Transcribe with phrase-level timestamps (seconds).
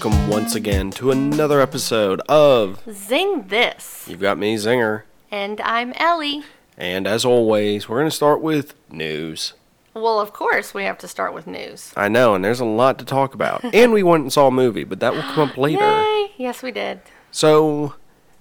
[0.00, 4.06] welcome once again to another episode of Zing this.
[4.06, 5.02] You've Got Me Zinger.
[5.28, 6.44] And I'm Ellie.
[6.76, 9.54] And as always, we're going to start with news.
[9.94, 11.92] Well, of course, we have to start with news.
[11.96, 13.64] I know, and there's a lot to talk about.
[13.74, 15.80] and we went and saw a movie, but that will come up later.
[15.82, 16.30] Yay!
[16.36, 17.00] Yes, we did.
[17.32, 17.94] So,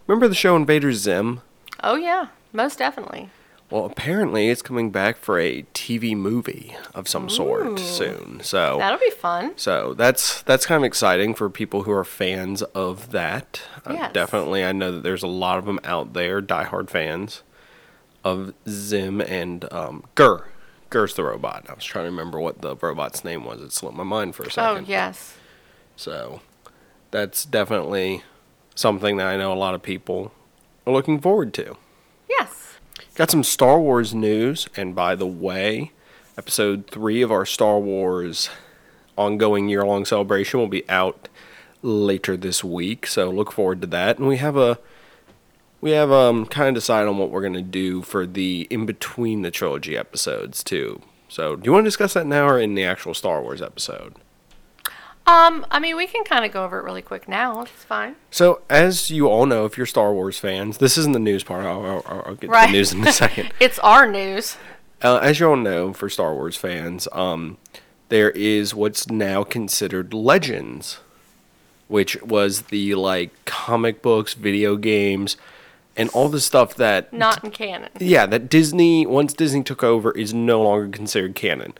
[0.05, 1.41] remember the show Invader Zim?
[1.84, 3.31] Oh, yeah, most definitely.
[3.70, 8.40] Well, apparently it's coming back for a TV movie of some sort soon.
[8.41, 9.53] So That'll be fun.
[9.57, 13.62] So that's that's kind of exciting for people who are fans of that.
[13.85, 14.13] Uh, Yes.
[14.13, 17.43] definitely, I know that there's a lot of them out there, diehard fans
[18.23, 20.45] of Zim and um, GIR.
[20.90, 21.65] GIR's the robot.
[21.70, 23.62] I was trying to remember what the robot's name was.
[23.62, 24.63] It slipped my mind for a second.
[24.70, 24.88] Oh, second.
[24.90, 25.35] yes.
[25.98, 26.40] So
[27.12, 28.23] that's definitely
[28.76, 30.31] something that I know a lot of people
[30.85, 31.76] are looking forward to.
[32.29, 32.66] Yes.
[33.18, 35.91] Got some Star Wars news, and by the way,
[36.37, 38.51] episode three of our Star Wars
[39.18, 41.27] ongoing year long celebration will be out
[41.82, 44.20] later this week, so look forward to that.
[44.20, 44.77] And we have a
[45.82, 49.41] we have um kind of decided on what we're gonna do for the in between
[49.41, 51.01] the trilogy episodes too.
[51.27, 54.13] So do you want to discuss that now or in the actual Star Wars episode?
[55.27, 57.61] Um, I mean, we can kind of go over it really quick now.
[57.63, 58.15] It's fine.
[58.31, 61.65] So, as you all know, if you're Star Wars fans, this isn't the news part.
[61.65, 63.51] I'll, I'll, I'll get to the news in a second.
[63.59, 64.55] It's our news.
[65.03, 67.57] Uh, as you all know, for Star Wars fans, um,
[68.07, 71.00] there is what's now considered Legends,
[71.89, 75.35] which was the like comic books, video games,
[75.97, 77.89] and all the stuff that Not in canon.
[78.00, 81.73] yeah that Disney once Disney took over is no longer considered canon.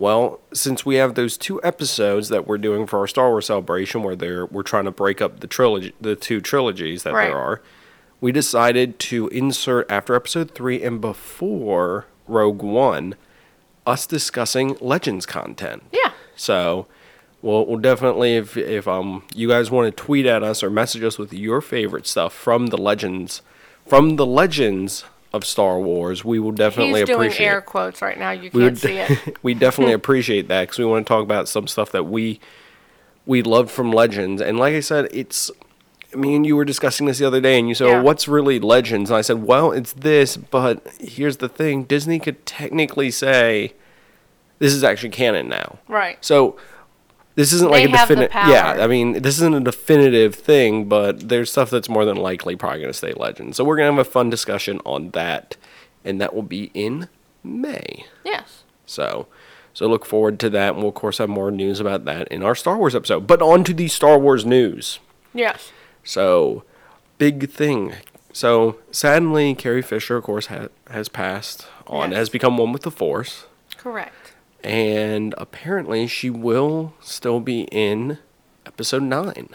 [0.00, 4.02] Well, since we have those two episodes that we're doing for our Star Wars celebration,
[4.02, 7.26] where they're we're trying to break up the trilogy, the two trilogies that Right.
[7.28, 7.60] there are,
[8.18, 13.14] we decided to insert after episode three and before Rogue One,
[13.86, 15.82] us discussing Legends content.
[15.92, 16.12] Yeah.
[16.34, 16.86] So,
[17.42, 21.02] we'll, we'll definitely if if um you guys want to tweet at us or message
[21.04, 23.42] us with your favorite stuff from the Legends,
[23.86, 27.46] from the Legends of Star Wars, we will definitely He's doing appreciate.
[27.46, 28.30] air quotes right now.
[28.30, 29.38] You can't would see it.
[29.42, 32.40] we definitely appreciate that because we want to talk about some stuff that we
[33.26, 34.42] we loved from Legends.
[34.42, 35.50] And like I said, it's
[36.14, 37.94] me and you were discussing this the other day, and you said, Yeah.
[37.96, 42.18] well, "What's really Legends?" And I said, "Well, it's this, but here's the thing: Disney
[42.18, 43.74] could technically say
[44.58, 46.18] this is actually canon now." Right.
[46.24, 46.56] So
[47.40, 48.34] this isn't They like a definitive.
[48.34, 48.76] Yeah.
[48.80, 52.80] I mean, this isn't a definitive thing, but there's stuff that's more than likely probably
[52.80, 53.56] going to stay legend.
[53.56, 55.56] So we're going to have a fun discussion on that,
[56.04, 57.08] and that will be in
[57.42, 58.04] May.
[58.24, 58.64] Yes.
[58.84, 59.26] So,
[59.72, 62.42] so look forward to that, and we'll of course have more news about that in
[62.42, 63.26] our Star Wars episode.
[63.26, 64.98] But on to the Star Wars news.
[65.32, 65.72] Yes.
[66.04, 66.64] So,
[67.18, 67.94] big thing.
[68.32, 72.18] So, sadly, Carrie Fisher, of course, ha- has passed on, Yes.
[72.18, 73.46] has become one with the Force
[73.76, 74.14] Correct.
[74.64, 78.18] And apparently she will still be in
[78.66, 79.48] episode 9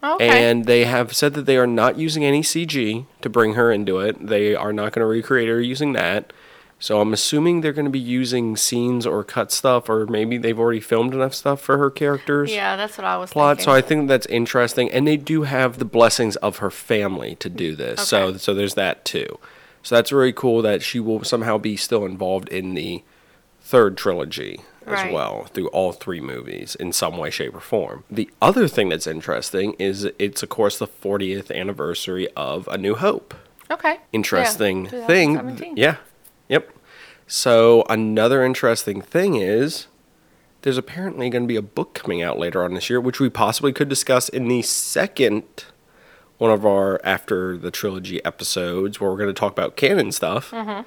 [0.00, 0.48] Okay.
[0.48, 3.98] and they have said that they are not using any cg to bring her into
[3.98, 4.24] it.
[4.28, 6.32] They are not going to recreate her using that.
[6.78, 10.58] So i'm assuming they're going to be using scenes or cut stuff or maybe they've
[10.58, 12.52] already filmed enough stuff for her characters.
[12.52, 13.64] Yeah, that's what I was plot thinking.
[13.72, 14.88] so i think that's interesting.
[14.88, 17.98] And they do have the blessings of her family to do this.
[17.98, 18.04] Okay.
[18.06, 19.40] so so there's that too.
[19.82, 23.02] So that's really cool that she will somehow be still involved in the
[23.70, 25.12] third trilogy as Right.
[25.12, 29.06] well through all three movies in some way shape or form the other thing that's
[29.06, 33.34] interesting is it's of course the 40th anniversary of a new hope
[33.70, 33.98] okay.
[34.12, 35.74] interesting Yeah, thing.
[35.76, 35.96] Yeah.
[36.48, 36.70] Yep.
[37.26, 39.86] So another interesting thing is
[40.62, 43.28] there's apparently going to be a book coming out later on this year, which we
[43.28, 45.44] possibly could discuss in the second
[46.38, 50.50] one of our after the trilogy episodes, where we're going to talk about canon stuff.
[50.52, 50.82] Mm-hmm.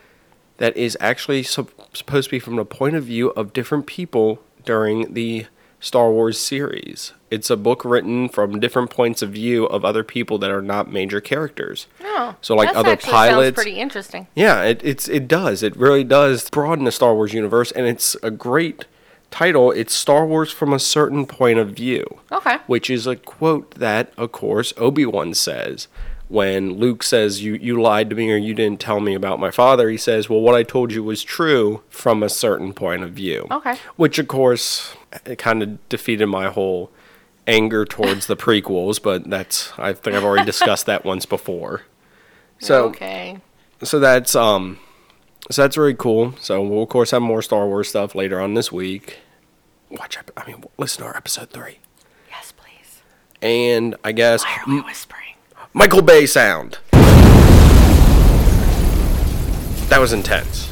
[0.61, 4.39] That is actually sup- supposed to be from the point of view of different people
[4.63, 5.47] during the
[5.79, 7.13] Star Wars series.
[7.31, 10.91] It's a book written from different points of view of other people that are not
[10.91, 11.87] major characters.
[12.03, 14.28] Oh, So, like, other pilots- Sounds pretty interesting.
[14.35, 15.63] Yeah, it, it's it does.
[15.63, 18.85] It really does broaden the Star Wars universe, and it's a great
[19.31, 19.72] title.
[19.72, 22.58] It's Star Wars from a certain point of view, Okay.
[22.67, 25.87] which is a quote that, of course, Obi Wan says
[26.31, 29.51] when Luke says, "You you lied to me, or you didn't tell me about my
[29.51, 33.11] father." He says, "Well, what I told you was true from a certain point of
[33.11, 33.75] view." Okay.
[33.97, 34.95] Which, of course,
[35.25, 36.89] it kind of defeated my whole
[37.47, 41.81] anger towards the prequels, but that's I think I've already discussed that once before.
[42.59, 43.39] So okay.
[43.84, 44.77] so that's um
[45.49, 48.53] so that's really cool so we'll of course have more star wars stuff later on
[48.53, 49.17] this week
[49.89, 51.79] watch i mean listen to our episode three
[52.29, 53.01] Yes, please.
[53.41, 55.21] and i guess Why are we whispering?
[55.73, 56.79] Michael bay sound
[59.90, 60.70] that was intense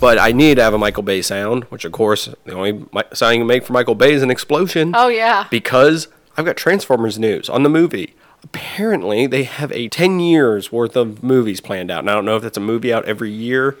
[0.00, 3.34] But I need to have a Michael Bay sound, which of course the only sound
[3.34, 4.94] you can make for Michael Bay is an explosion.
[4.96, 5.44] Oh yeah.
[5.50, 6.08] Because
[6.38, 8.14] I've got Transformers news on the movie.
[8.42, 11.98] Apparently, they have a 10 years worth of movies planned out.
[11.98, 13.76] And I don't know if that's a movie out every year.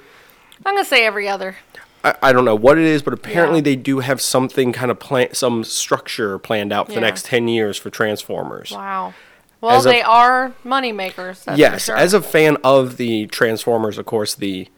[0.66, 1.56] I'm gonna say every other.
[2.04, 3.64] I, I don't know what it is, but apparently Yeah.
[3.64, 7.48] they do have something kind of plan, some structure planned out for the next 10
[7.48, 8.72] years for Transformers.
[8.72, 9.14] Wow.
[9.60, 11.44] Well, a- they are money makers.
[11.54, 11.96] Yes, sure.
[11.96, 14.68] as a fan of the Transformers, of course, the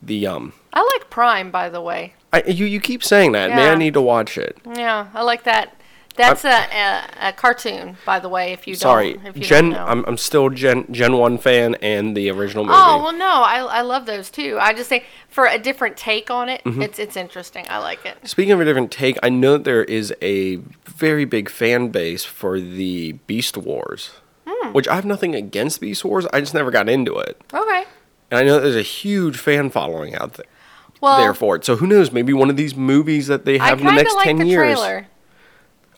[0.00, 2.14] the um I like Prime, by the way.
[2.32, 3.50] I, you you keep saying that.
[3.50, 4.56] May I need to watch it.
[4.74, 5.76] Yeah, I like that.
[6.16, 8.52] That's a, a, a cartoon, by the way.
[8.52, 9.64] If you Sorry, don't, if you Gen.
[9.70, 9.86] don't know.
[9.86, 12.76] I'm I'm still Gen Gen One fan and the original movie.
[12.78, 14.58] Oh well, no, I, I love those too.
[14.60, 16.82] I just think for a different take on it, Mm-hmm.
[16.82, 17.66] it's it's interesting.
[17.70, 18.16] I like it.
[18.28, 22.24] Speaking of a different take, I know that there is a very big fan base
[22.24, 24.10] for the Beast Wars,
[24.46, 24.72] Hmm.
[24.72, 26.26] which I have nothing against Beast Wars.
[26.32, 27.84] I just never got into it, Okay.
[28.30, 30.46] and I know there's a huge fan following out there.
[31.00, 31.64] Well, there for it.
[31.64, 32.12] So who knows?
[32.12, 34.78] Maybe one of these movies that they have in the next like ten the years.
[34.78, 35.08] trailer.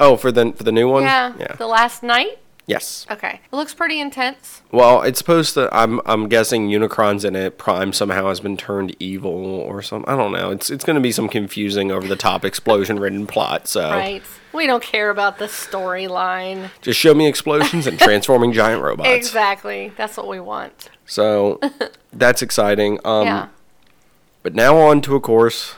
[0.00, 1.04] Oh, for the for the new one.
[1.04, 1.54] Yeah, Yeah.
[1.54, 2.38] The last night.
[2.66, 3.06] yes.
[3.10, 3.40] Okay.
[3.52, 4.62] It looks pretty intense.
[4.72, 5.68] Well, it's supposed to.
[5.72, 7.58] I'm I'm guessing Unicron's in it.
[7.58, 10.12] Prime somehow has been turned evil or something.
[10.12, 10.50] I don't know.
[10.50, 13.68] It's it's going to be some confusing over the top explosion ridden plot.
[13.68, 14.22] So Right.
[14.52, 16.70] We don't care about the storyline.
[16.80, 19.08] just show me explosions and transforming giant robots.
[19.08, 19.92] Exactly.
[19.96, 20.90] That's what we want.
[21.06, 21.60] So
[22.12, 22.98] that's exciting.
[23.04, 23.48] Um, yeah.
[24.44, 25.74] But now on to, of course,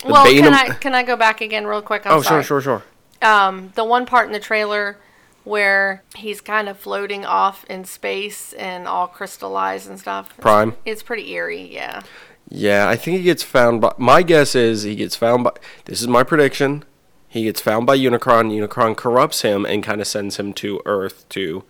[0.00, 2.06] the Well, can I can I go back again real quick?
[2.06, 2.42] I'm oh, sorry.
[2.42, 2.82] sure, sure, sure.
[3.22, 4.98] Um, the one part in the trailer
[5.44, 10.36] where he's kind of floating off in space and all crystallized and stuff.
[10.38, 10.74] Prime.
[10.84, 12.02] It's pretty eerie, yeah.
[12.48, 13.92] Yeah, I think he gets found by.
[13.96, 15.52] My guess is he gets found by.
[15.84, 16.84] This is my prediction.
[17.28, 18.50] He gets found by Unicron.
[18.50, 21.64] Unicron corrupts him and kind of sends him to Earth to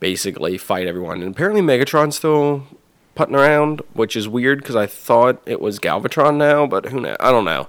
[0.00, 1.22] basically fight everyone.
[1.22, 2.66] And apparently Megatron's still
[3.14, 7.16] putting around, which is weird because I thought it was Galvatron now, but who knows?
[7.20, 7.68] I don't know.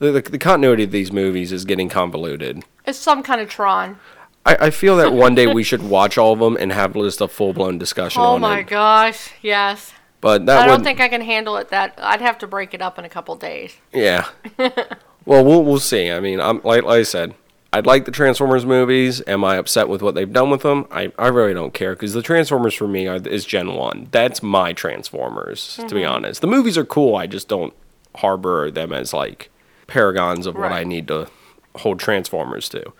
[0.00, 2.64] The, the, the continuity of these movies is getting convoluted.
[2.86, 4.00] It's some kind of Tron.
[4.44, 7.20] I, I feel that one day we should watch all of them and have just
[7.20, 8.66] a full blown discussion Oh on my it.
[8.66, 9.92] gosh, yes.
[10.20, 12.74] But that I don't would, think I can handle it that I'd have to break
[12.74, 13.76] it up in a couple days.
[13.92, 14.28] Yeah.
[14.58, 16.10] well, we'll we'll see.
[16.10, 17.34] I mean, I'm like, like I said,
[17.72, 19.22] I'd like the Transformers movies.
[19.26, 20.86] Am I upset with what they've done with them?
[20.90, 24.08] I, I really don't care because the Transformers for me are is Gen One.
[24.10, 25.76] That's my Transformers.
[25.76, 26.12] To be mm-hmm.
[26.12, 27.16] honest, the movies are cool.
[27.16, 27.74] I just don't
[28.16, 29.50] harbor them as like
[29.90, 31.28] paragons of what I need to
[31.76, 32.92] hold Transformers to.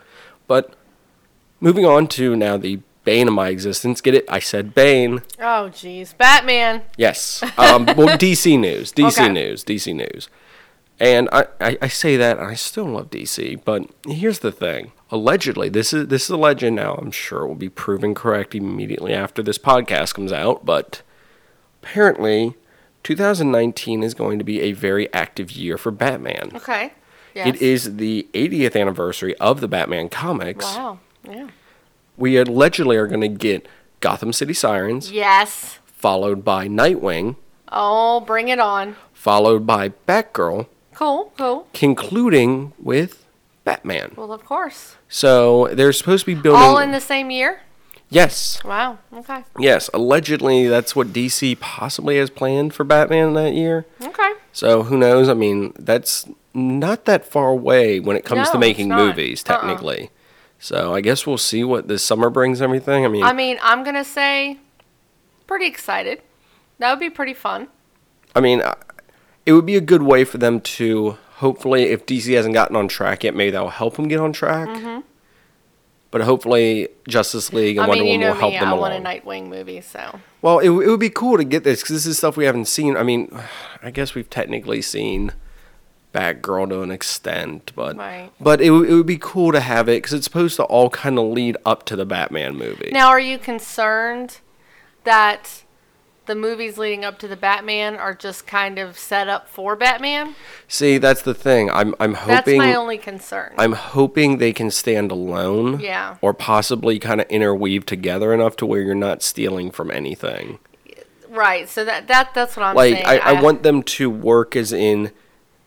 [0.47, 0.73] But
[1.59, 4.01] moving on to now the bane of my existence.
[4.01, 4.25] Get it?
[4.29, 5.21] I said bane.
[5.39, 6.15] Oh jeez.
[6.17, 6.83] Batman.
[6.97, 7.41] Yes.
[7.57, 8.91] Um, well, DC news.
[8.91, 9.29] DC Okay.
[9.29, 9.63] news.
[9.63, 10.29] DC news.
[10.99, 13.63] And I, I, I say that, and I still love DC.
[13.65, 16.75] But here's the thing: allegedly, this is this is a legend.
[16.75, 20.63] Now, I'm sure it will be proven correct immediately after this podcast comes out.
[20.63, 21.01] But
[21.81, 22.53] apparently,
[23.03, 26.51] 2019 is going to be a very active year for Batman.
[26.55, 26.93] Okay.
[27.33, 27.47] Yes.
[27.47, 30.65] It is the 80th anniversary of the Batman comics.
[30.65, 30.99] Wow.
[31.27, 31.47] Yeah.
[32.17, 33.67] We allegedly are going to get
[34.01, 35.79] Gotham City Sirens, Yes.
[35.85, 37.37] followed by Nightwing,
[37.71, 38.95] Oh, bring it on.
[39.13, 41.31] followed by Batgirl, Cool.
[41.37, 41.67] Cool.
[41.73, 43.25] concluding with
[43.63, 44.11] Batman.
[44.17, 44.95] Well, of course.
[45.07, 46.61] So they're supposed to be building.
[46.61, 47.61] All in the same year.
[48.11, 48.99] Yes, Wow.
[49.11, 49.43] Okay.
[49.57, 49.89] yes.
[49.93, 53.87] Allegedly, that's what DC possibly has planned for Batman that year.
[54.03, 54.33] Okay.
[54.53, 55.27] So who knows?
[55.29, 58.97] I mean, that's not that far away when it comes No, to making not.
[58.99, 59.57] movies, Uh-uh.
[59.57, 60.11] technically.
[60.59, 62.61] So I guess we'll see what this summer brings.
[62.61, 63.03] Everything.
[63.05, 64.57] I mean, I mean, I'm gonna say,
[65.47, 66.21] pretty excited.
[66.77, 67.67] That would be pretty fun.
[68.35, 68.61] I mean,
[69.45, 72.87] it would be a good way for them to hopefully, if DC hasn't gotten on
[72.87, 74.67] track yet, maybe that will help them get on track.
[74.69, 74.99] Mm-hmm.
[76.11, 77.85] But hopefully, Justice League and.
[77.85, 78.59] I Wonder mean, Woman will help me.
[78.59, 78.91] them I along.
[78.91, 81.95] want a Nightwing movie, so Well, it, it would be cool to get this because
[81.95, 82.97] this is stuff we haven't seen.
[82.97, 83.31] I mean,
[83.81, 85.31] I guess we've technically seen
[86.13, 88.29] Batgirl to an extent, but Right.
[88.41, 91.17] but it, it would be cool to have it because it's supposed to all kind
[91.17, 92.89] of lead up to the Batman movie.
[92.91, 94.39] Now, are you concerned
[95.05, 95.63] that
[96.31, 100.33] the movies leading up to the Batman are just kind of set up for Batman?
[100.65, 101.69] See, that's the thing.
[101.69, 103.51] I'm I'm hoping That's my only concern.
[103.57, 105.81] I'm hoping they can stand alone.
[105.81, 106.15] Yeah.
[106.21, 110.59] Or possibly kind of interweave together enough to where you're not stealing from anything.
[111.29, 111.67] right.
[111.67, 113.05] So that that that's what I'm like saying.
[113.05, 115.11] I, I want them to work as in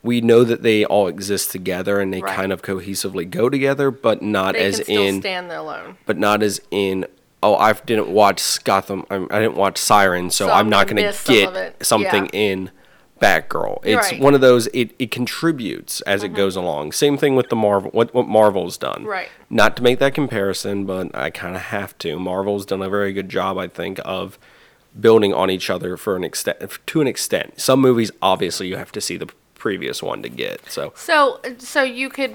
[0.03, 2.35] we know that they all exist together and they Right.
[2.37, 5.97] kind of cohesively go together, but not they as in stand alone.
[6.07, 7.07] but not as in
[7.45, 10.87] oh I didn't watch Gotham I, I didn't watch Siren so, So I'm I'm not
[10.89, 12.41] gonna going to some get something Yeah.
[12.51, 12.71] in
[13.21, 13.81] Batgirl.
[13.85, 14.15] It's Right.
[14.15, 14.23] Mm-hmm.
[14.23, 16.93] one of those it, it contributes as it goes along.
[16.93, 19.05] Same thing with the Marvel what what Marvel's done.
[19.05, 19.29] Right.
[19.49, 22.19] Not to make that comparison, but I kind of have to.
[22.19, 24.39] Marvel's done a very good job I think of
[24.99, 27.61] building on each other for an extent to an extent.
[27.61, 30.61] Some movies obviously you have to see the previous one to get.
[30.71, 32.35] So So so you could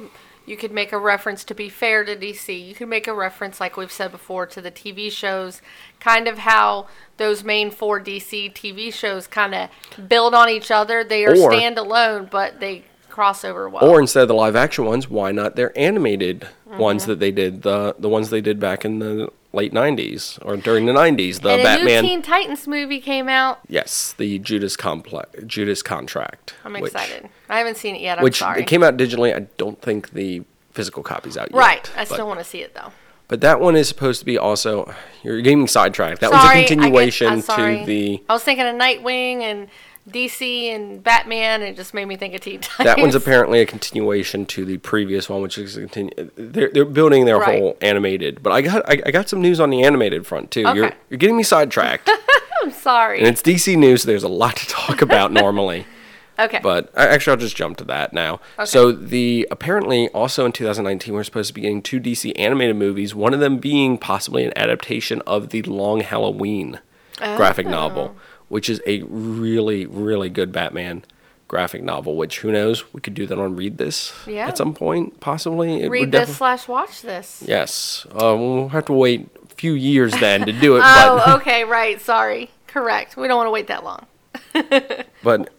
[0.50, 2.68] you could make a reference to be fair to DC.
[2.68, 5.62] You could make a reference like we've said before to the TV shows,
[6.00, 6.88] kind of how
[7.18, 9.70] those main four DC TV shows kind of
[10.10, 11.04] build on each other.
[11.04, 13.84] They are Or- standalone, but they cross over well.
[13.86, 17.12] or instead of the live action ones, why not their animated ones Mm-hmm.
[17.12, 20.86] that they did the the ones they did back in the late 90s or during
[20.86, 23.60] the 90s, the and Batman new Teen Titans movie came out.
[23.68, 26.56] Yes, the Judas complex Judas contract.
[26.64, 27.30] I'm which- excited.
[27.50, 28.20] I haven't seen it yet.
[28.20, 28.62] I'm Which sorry.
[28.62, 29.36] it came out digitally.
[29.36, 31.58] I don't think the physical copy's out yet.
[31.58, 31.92] right.
[31.96, 32.92] I but- still want to see it though.
[33.28, 34.92] But that one is supposed to be also.
[35.22, 36.20] You're getting sidetracked.
[36.22, 37.80] That sorry, was a get- continuation sorry.
[37.82, 38.24] to the.
[38.28, 39.68] I was thinking of Nightwing and
[40.12, 41.62] DC and Batman.
[41.62, 42.86] And it just made me think of Teen Titans.
[42.86, 46.86] That one's apparently a continuation to the previous one, which is a continu- they're they're
[46.86, 47.60] building their Right.
[47.60, 48.44] whole animated.
[48.44, 50.62] But I got I, I got some news on the animated front too.
[50.62, 52.10] You're you're getting me sidetracked,
[52.64, 53.20] I'm sorry.
[53.20, 54.02] and it's DC news.
[54.04, 55.86] So there's a lot to talk about normally.
[56.40, 56.60] okay.
[56.62, 58.40] But actually, I'll just jump to that now.
[58.58, 58.66] Okay.
[58.66, 63.14] So the apparently also in 2019 we're supposed to be getting two DC animated movies.
[63.16, 66.80] One of them being possibly an adaptation of the Long Halloween
[67.22, 67.36] oh.
[67.38, 67.72] graphic Oh.
[67.72, 68.16] novel,
[68.50, 71.04] which is a really really good Batman
[71.48, 72.16] graphic novel.
[72.16, 74.48] Which who knows we could do that on read this Yeah.
[74.48, 75.82] at some point possibly.
[75.84, 77.44] It Read this slash watch this.
[77.48, 80.80] Yes, uh, we'll have to wait a few years then to do it.
[80.86, 82.00] Oh, but okay, right.
[82.02, 82.52] Sorry.
[82.68, 83.18] Correct.
[83.18, 84.06] We don't want to wait that long.
[85.24, 85.50] but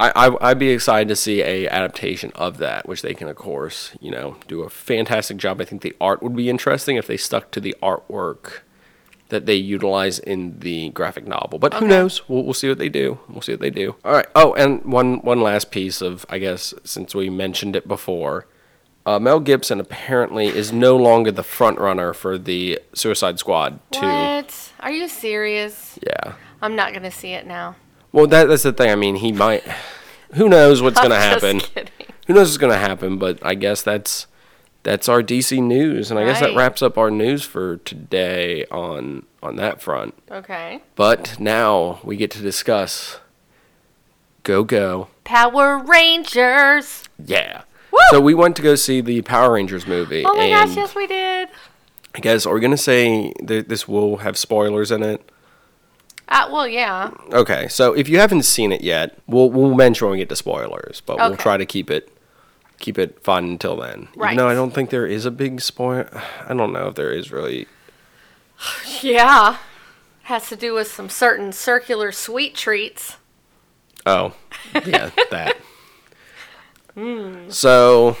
[0.00, 3.36] I, I I'd be excited to see a adaptation of that, which they can of
[3.36, 5.60] course you know do a fantastic job.
[5.60, 8.60] I think the art would be interesting if they stuck to the artwork
[9.30, 11.58] that they utilize in the graphic novel.
[11.58, 11.88] But who Okay.
[11.88, 12.28] knows?
[12.28, 13.18] We'll, we'll see what they do.
[13.28, 13.96] We'll see what they do.
[14.04, 14.26] All right.
[14.34, 18.46] Oh, and one one last piece of I guess since we mentioned it before.
[19.06, 24.00] Uh, Mel Gibson apparently is no longer the front runner for the Suicide Squad 2.
[24.00, 24.72] What?
[24.80, 25.98] Are you serious?
[26.02, 26.34] Yeah.
[26.62, 27.76] I'm not going to see it now.
[28.12, 28.90] Well, that, that's the thing.
[28.90, 29.62] I mean, he might.
[30.36, 31.60] Who knows what's going to just happen?
[31.60, 31.92] kidding.
[32.28, 33.18] Who knows what's going to happen?
[33.18, 34.26] But I guess that's
[34.84, 36.56] that's our DC news, and I guess that Right.
[36.56, 40.14] wraps up our news for today on on that front.
[40.30, 40.80] Okay.
[40.94, 43.18] But now we get to discuss.
[44.44, 47.04] Go go, Power Rangers.
[47.24, 47.62] yeah.
[47.90, 47.98] Woo!
[48.10, 50.94] So we went to go see the Power Rangers movie, Oh my and gosh, yes,
[50.94, 51.48] we did.
[52.14, 55.30] I guess are we gonna say that this will have spoilers in it?
[56.28, 57.10] Uh, well, yeah.
[57.32, 60.36] Okay, so if you haven't seen it yet, we'll we'll mention when we get to
[60.36, 61.42] spoilers, but we'll Okay.
[61.42, 62.10] try to keep it
[62.78, 64.08] keep it fun until then.
[64.16, 64.36] Right.
[64.36, 66.08] No, I don't think there is a big spoiler.
[66.46, 67.66] I don't know if there is really.
[69.02, 69.58] Yeah.
[70.22, 73.16] Has to do with some certain circular sweet treats.
[74.06, 74.34] Oh,
[74.86, 75.56] yeah, that.
[76.94, 77.50] Hmm.
[77.50, 78.16] So,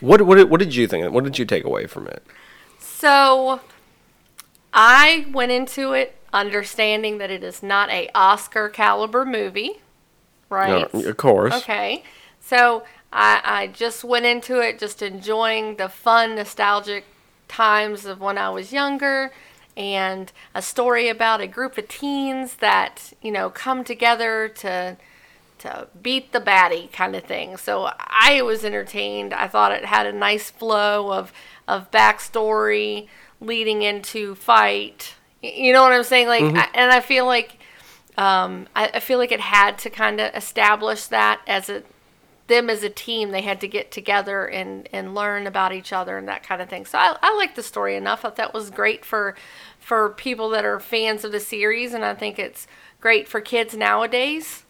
[0.00, 1.10] what what did- what did you think?
[1.12, 2.22] What did you take away from it?
[2.78, 3.60] So,
[4.74, 9.80] I went into it understanding that it is not a Oscar caliber movie,
[10.50, 10.92] right?
[10.92, 11.54] No, of course.
[11.54, 12.02] Okay.
[12.40, 12.82] So
[13.12, 17.04] I, I just went into it just enjoying the fun, nostalgic
[17.48, 19.32] times of when I was younger
[19.76, 24.96] and a story about a group of teens that, you know, come together to
[25.58, 27.56] to beat the baddie kind of thing.
[27.56, 29.32] So I was entertained.
[29.32, 31.32] I thought it had a nice flow of
[31.68, 33.06] of backstory
[33.40, 35.14] leading into fight.
[35.42, 36.28] You know what I'm saying?
[36.28, 37.58] Like, I, and I feel like
[38.16, 41.82] um, I, I feel like it had to kind of establish that as a
[42.52, 43.30] them as a team.
[43.30, 46.68] They had to get together and and learn about each other and that kind of
[46.68, 46.86] thing.
[46.86, 48.20] So I, I liked the story enough.
[48.20, 49.34] I thought that was great for
[49.80, 52.66] for people that are fans of the series, and I think it's
[53.00, 54.62] great for kids nowadays.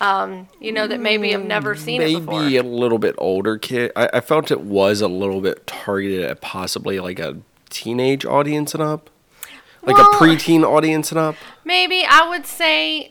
[0.00, 2.40] Um, you know that maybe have never seen it before.
[2.42, 3.92] Maybe a little bit older kid.
[3.94, 8.74] I, I felt it was a little bit targeted at possibly like a teenage audience
[8.74, 9.10] and up,
[9.82, 11.36] like Well- a preteen audience and up.
[11.64, 13.10] Maybe I would say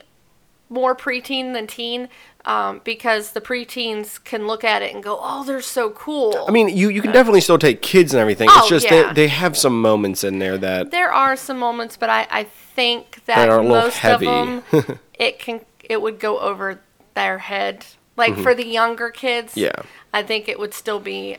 [0.70, 2.10] more preteen than teen,
[2.50, 6.52] um, because the preteens can look at it and go, "Oh, they're so cool." I
[6.52, 8.50] mean, you, you can definitely still take kids and everything.
[8.50, 9.10] Oh, it's just yeah.
[9.10, 12.44] they, they have some moments in there that there are some moments, but I, I
[12.46, 14.26] think that most heavy.
[14.26, 16.82] of them it can it would go over
[17.14, 17.86] their head.
[18.16, 19.60] Like for the younger kids, Mm-hmm.
[19.60, 19.84] Yeah.
[20.14, 21.38] I think it would still be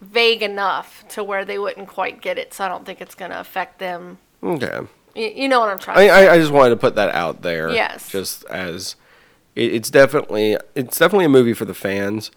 [0.00, 2.54] vague enough to where they wouldn't quite get it.
[2.54, 4.18] So I don't think it's going to affect them.
[4.42, 4.80] okay.
[5.14, 6.28] You, you know what I'm trying I, to say?
[6.28, 7.70] I I just wanted to put that out there.
[7.70, 8.08] Yes.
[8.08, 8.96] Just as
[9.54, 12.30] it, it's definitely it's definitely a movie for the fans.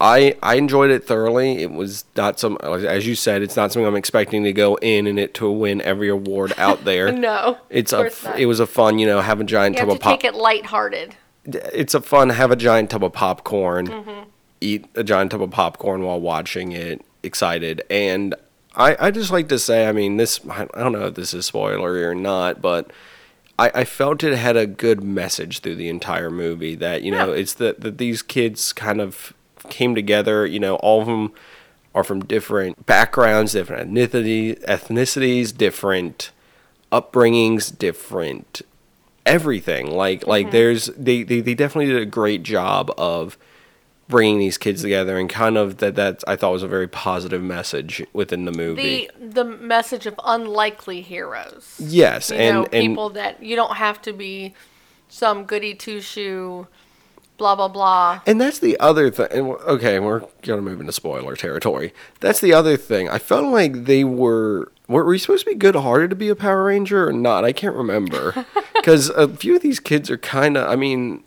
[0.00, 1.60] I I enjoyed it thoroughly.
[1.62, 3.42] It was not some as you said.
[3.42, 6.84] It's not something I'm expecting to go in and it to win every award out
[6.84, 7.10] there.
[7.18, 8.38] No, It's a not.
[8.38, 10.12] it was a fun you know have a giant you tub of pop.
[10.20, 11.16] take it lighthearted.
[11.44, 14.28] It's a fun have a giant tub of popcorn, Mm-hmm.
[14.60, 17.04] eat a giant tub of popcorn while watching it.
[17.24, 18.36] Excited and
[18.76, 21.34] I I just like to say I mean this I I don't know if this
[21.34, 22.92] is spoilery or not, but
[23.58, 27.32] I, I felt it had a good message through the entire movie that you know
[27.32, 27.40] Yeah.
[27.40, 29.34] it's that that these kids kind of
[29.68, 31.32] came together you know all of them
[31.94, 36.30] are from different backgrounds different ethnicity, ethnicities different
[36.92, 38.62] upbringings different
[39.26, 40.52] everything like like mm-hmm.
[40.52, 43.36] there's they, they they definitely did a great job of
[44.08, 47.42] bringing these kids together and kind of that that I thought was a very positive
[47.42, 51.76] message within the movie The the message of unlikely heroes.
[51.78, 54.54] yes You and know, and people that you don't have to be
[55.08, 56.66] some goody two shoe,
[57.38, 58.20] blah blah blah.
[58.26, 59.28] And that's the other thing.
[59.30, 61.92] Okay, we're gonna move into spoiler territory.
[62.20, 63.08] That's the other thing.
[63.08, 64.70] I felt like they were.
[64.86, 67.44] Were we supposed to be good-hearted to be a Power Ranger or not?
[67.44, 68.46] I can't remember.
[68.78, 70.70] Because a few of these kids are kind of.
[70.70, 71.22] I mean,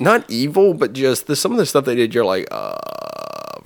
[0.00, 2.14] not evil, but just the, some of the stuff they did.
[2.14, 2.76] You're like, uh,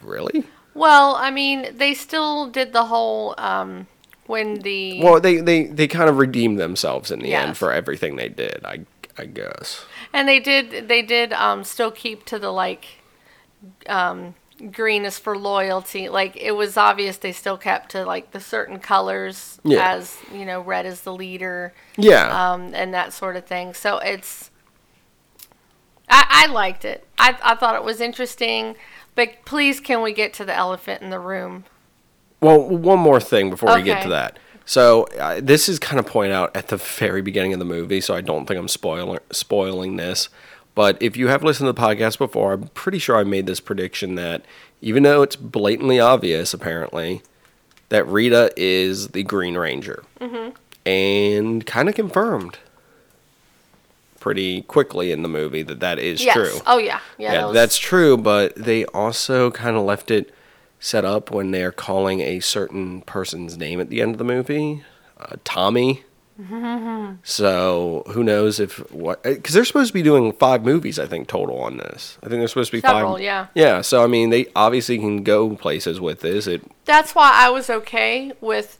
[0.03, 0.45] really?
[0.75, 3.87] Well, I mean, they still did the whole um,
[4.27, 8.17] when the Well, they they they kind of redeemed themselves in the end for everything
[8.17, 8.61] they did.
[8.65, 8.87] I
[9.19, 9.85] I guess.
[10.15, 12.87] and they did they did um, still keep to the like
[13.89, 14.35] um,
[14.71, 16.09] green is for loyalty.
[16.09, 19.95] Like it was obvious they still kept to like the certain colors Yeah.
[19.95, 22.53] as you know red is the leader Yeah.
[22.53, 23.75] um, and that sort of thing.
[23.75, 24.51] So it's
[26.13, 27.07] I, I liked it.
[27.19, 28.77] I, I thought it was interesting.
[29.15, 31.65] But please, can we get to the elephant in the room?
[32.41, 34.39] Well, one more thing before we get to that.
[34.65, 38.01] So uh, this is kind of pointed out at the very beginning of the movie,
[38.01, 40.29] so I don't think I'm spoiling spoiling this.
[40.75, 43.61] But if you have listened to the podcast before, I'm pretty sure I made this
[43.61, 44.45] prediction that
[44.81, 47.23] even though it's blatantly obvious, apparently,
[47.91, 50.57] that Rita is the Green Ranger, mm-hmm.
[50.87, 52.59] and kind of confirmed
[54.23, 56.35] pretty quickly in the movie that that is yes.
[56.35, 57.01] true Oh yeah.
[57.19, 57.33] Yeah.
[57.33, 60.33] yeah, that was- that's true, but they also kind of left it
[60.79, 64.85] set up when they're calling a certain person's name at the end of the movie,
[65.21, 66.05] uh, Tommy.
[67.23, 69.23] so who knows if what?
[69.23, 72.19] Because they're supposed to be doing five movies, I think total on this.
[72.23, 73.23] I think they're supposed to be Several, five.
[73.23, 73.47] yeah.
[73.55, 73.81] Yeah.
[73.81, 76.47] So I mean, they obviously can go places with this.
[76.47, 78.79] It That's why I was okay with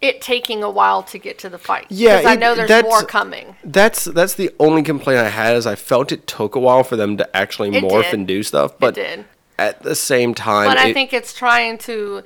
[0.00, 1.86] it taking a while to get to the fight.
[1.90, 3.56] Yeah, Because I know there's that's- more coming.
[3.64, 6.96] that's that's the only complaint I had is I felt it took a while for
[6.96, 8.14] them to actually It morph did.
[8.14, 8.78] and do stuff.
[8.78, 9.24] But did.
[9.58, 12.22] at the same time, But I it- think it's trying to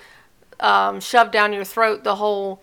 [0.60, 2.62] um, shove down your throat the whole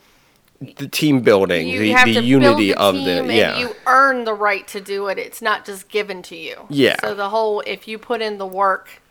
[0.77, 3.57] the team building, the, the unity of the yeah.
[3.57, 5.17] you earn the right to do it.
[5.17, 6.67] It's not just given to you.
[6.69, 6.95] Yeah.
[7.01, 9.01] So the whole if you put in the work,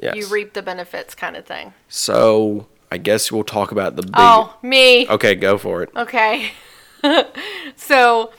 [0.00, 0.16] yes.
[0.16, 1.74] you reap the benefits kind of thing.
[1.88, 4.14] So I guess we'll talk about the big.
[4.14, 5.08] Oh, me.
[5.08, 5.90] Okay, go for it.
[5.94, 6.52] Okay.
[7.76, 8.32] so,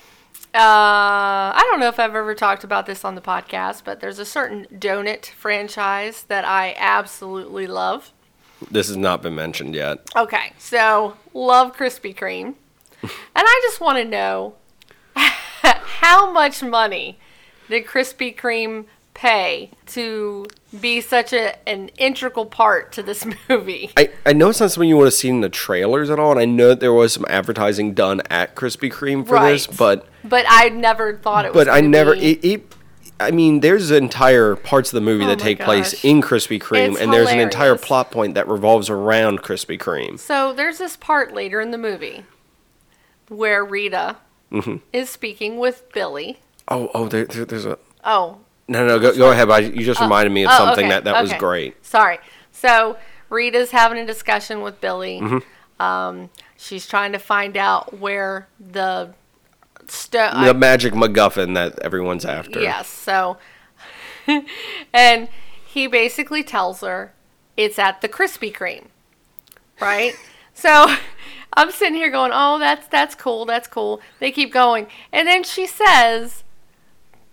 [0.54, 4.18] uh, I don't know if I've ever talked about this on the podcast, but there's
[4.18, 8.12] a certain donut franchise that I absolutely love.
[8.72, 10.00] This has not been mentioned yet.
[10.16, 12.56] Okay, so love Krispy Kreme.
[13.04, 14.56] and I just want to know
[15.16, 17.20] how much money
[17.70, 18.86] did Krispy Kreme
[19.20, 20.46] pay to
[20.80, 23.92] be such a, an integral part to this movie?
[23.98, 26.32] I, I know it's not something you would have seen in the trailers at all,
[26.32, 30.08] and I know that there was some advertising done at Krispy Kreme for this, but
[30.24, 31.66] But I never thought it was.
[31.66, 32.76] but I never be- it, it.
[33.22, 36.92] I mean, there's entire parts of the movie Oh that take place in Krispy Kreme,
[36.94, 40.18] It's and there's an entire plot point that revolves around Krispy Kreme.
[40.18, 42.24] So there's this part later in the movie
[43.28, 44.18] where Rita
[44.52, 44.78] Mm-hmm.
[44.94, 46.40] is speaking with Billy.
[46.70, 49.50] Oh, oh, there, there- there's a Oh, no, no, go, go ahead.
[49.50, 51.84] I, you just reminded me of oh, something okay, that that was great.
[51.86, 52.20] Sorry.
[52.52, 52.98] So
[53.30, 55.20] Rita's having a discussion with Billy.
[55.20, 55.82] Mm-hmm.
[55.82, 59.14] Um, she's trying to find out where the
[59.88, 60.46] stone.
[60.46, 62.62] The magic MacGuffin that everyone's after.
[62.62, 62.88] Yes.
[62.88, 63.38] So,
[64.94, 65.30] and
[65.66, 67.14] he basically tells her
[67.58, 68.86] it's at the Krispy Kreme,
[69.82, 70.14] right?
[70.54, 70.96] so,
[71.54, 73.46] I'm sitting here going, "Oh, that's that's cool.
[73.46, 76.44] That's cool." They keep going, and then she says,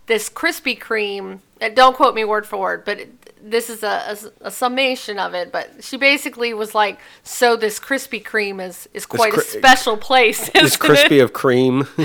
[0.06, 1.40] "This Krispy Kreme."
[1.74, 5.32] Don't quote me word for word, but it, this is a, a, a summation of
[5.32, 5.50] it.
[5.50, 10.50] But she basically was like, "So this Krispy Kreme is is quite a special place."
[10.54, 11.86] It?" crispy of cream.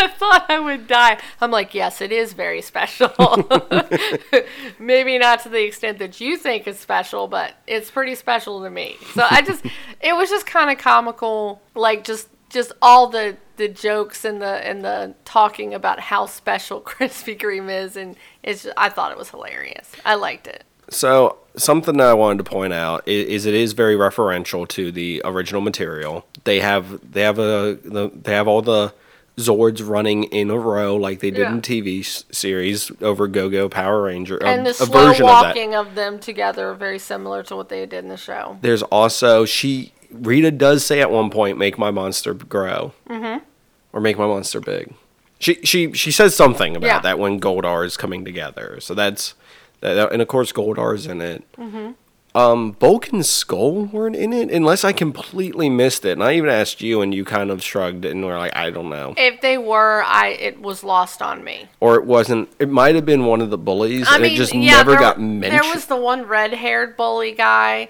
[0.00, 1.18] I thought I would die.
[1.40, 3.10] I'm like, yes, it is very special.
[4.78, 8.70] Maybe not to the extent that you think is special, but it's pretty special to
[8.70, 8.96] me.
[9.14, 9.64] So I just,
[10.00, 14.66] it was just kind of comical, like just just all the the jokes and the
[14.66, 18.64] and the talking about how special Krispy Kreme is, and it's.
[18.64, 19.90] Just, I thought it was hilarious.
[20.04, 20.64] I liked it.
[20.90, 24.90] So something that I wanted to point out is, is it is very referential to
[24.90, 26.26] the original material.
[26.44, 28.92] They have they have a the, they have all the
[29.36, 31.52] Zords running in a row like they did Yeah.
[31.52, 34.36] in TV s- series over Go Go Power Ranger.
[34.38, 35.42] a- And the slow version of that.
[35.46, 38.58] walking of, them together, very similar to what they did in the show.
[38.60, 43.44] There's also she Rita does say at one point, "Make my monster grow." Mm-hmm.
[43.92, 44.94] or make my monster big.
[45.38, 47.00] She she she says something about Yeah.
[47.00, 48.78] that when Goldar is coming together.
[48.80, 49.34] So that's
[49.80, 51.42] that, and of course Goldar's in it.
[51.58, 51.92] Mm-hmm.
[52.32, 56.12] Um, Bulk and Skull weren't in it, unless I completely missed it.
[56.12, 58.88] And I even asked you, and you kind of shrugged and were like, "I don't
[58.88, 61.66] know," If they were, I it was lost on me.
[61.80, 62.48] or it wasn't.
[62.60, 64.92] It might have been one of the bullies, I and mean, it just yeah, never
[64.92, 65.64] there, got mentioned.
[65.64, 67.88] There was the one red-haired bully guy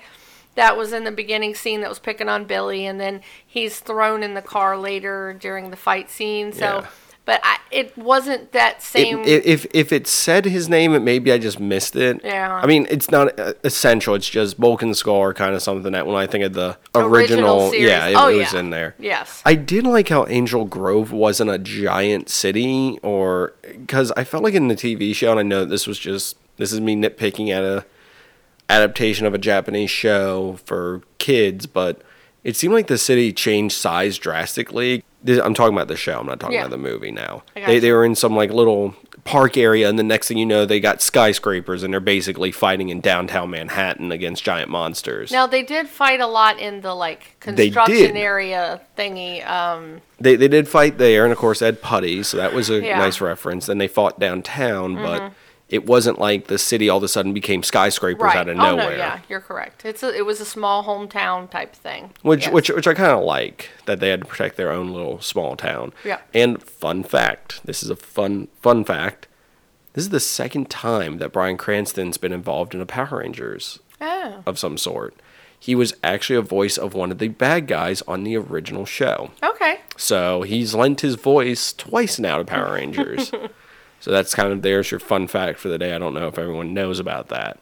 [0.56, 4.22] that was in the beginning scene that was picking on Billy, and then he's thrown
[4.22, 6.52] in the car later during the fight scene.
[6.52, 6.86] So, Yeah.
[7.24, 9.20] but I, it wasn't that It- same.
[9.20, 12.20] i- if if it said his name, it maybe I just missed it.
[12.24, 12.52] Yeah.
[12.62, 14.14] I mean, it's not uh, essential.
[14.16, 16.76] It's just Bulk and Skull are kind of something that when I think of the
[16.96, 18.58] Original original, yeah, it, Oh, it was yeah.
[18.60, 18.96] in there.
[18.98, 19.42] yes.
[19.46, 24.54] I did like how Angel Grove wasn't a giant city, or because I felt like
[24.54, 27.62] in the TV show, and I know this was just this is me nitpicking at
[27.62, 27.84] a
[28.70, 32.00] adaptation of a Japanese show for kids, but
[32.44, 35.04] it seemed like the city changed size drastically.
[35.22, 36.20] This, I'm talking about the show.
[36.20, 36.60] I'm not talking Yeah.
[36.62, 37.42] about the movie now.
[37.54, 37.80] They gotcha.
[37.80, 40.80] they were in some like little park area, and the next thing you know, they
[40.80, 45.30] got skyscrapers, and they're basically fighting in downtown Manhattan against giant monsters.
[45.30, 49.46] Now they did fight a lot in the like construction area thingy.
[49.46, 52.76] Um, They they did fight there, and of course Ed Putty, so that was a
[52.80, 52.92] Yeah.
[52.92, 53.00] Mm-hmm.
[53.00, 53.66] nice reference.
[53.66, 55.32] Then they fought downtown, but
[55.70, 58.36] it wasn't like the city all of a sudden became skyscrapers right.
[58.36, 58.90] out of oh nowhere.
[58.90, 59.84] no, yeah, you're correct.
[59.84, 62.10] It's a, it was a small hometown type thing.
[62.22, 62.52] Which Yes.
[62.52, 65.56] which which I kind of like that they had to protect their own little small
[65.56, 65.92] town.
[66.04, 66.18] Yeah.
[66.34, 69.28] And fun fact, this is a fun fun fact.
[69.94, 74.42] This is the second time that Bryan Cranston's been involved in a Power Rangers Oh,
[74.46, 75.14] of some sort.
[75.58, 79.30] He was actually a voice of one of the bad guys on the original show.
[79.42, 79.80] okay.
[79.96, 83.30] So he's lent his voice twice now to Power Rangers.
[84.00, 85.94] So that's kind of there's your fun fact for the day.
[85.94, 87.58] I don't know if everyone knows about that.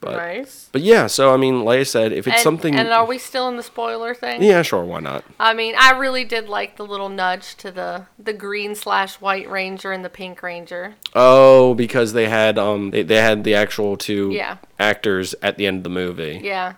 [0.00, 0.68] But nice.
[0.70, 3.18] but yeah, so I mean, like I said, if it's and, something And are we
[3.18, 4.44] still in the spoiler thing?
[4.44, 5.24] Yeah, sure, why not?
[5.40, 9.50] I mean, I really did like the little nudge to the the green slash white
[9.50, 10.94] ranger and the pink ranger.
[11.16, 14.58] Oh, because they had um they, they had the actual two Yeah.
[14.78, 16.74] actors at the end of the movie Yeah,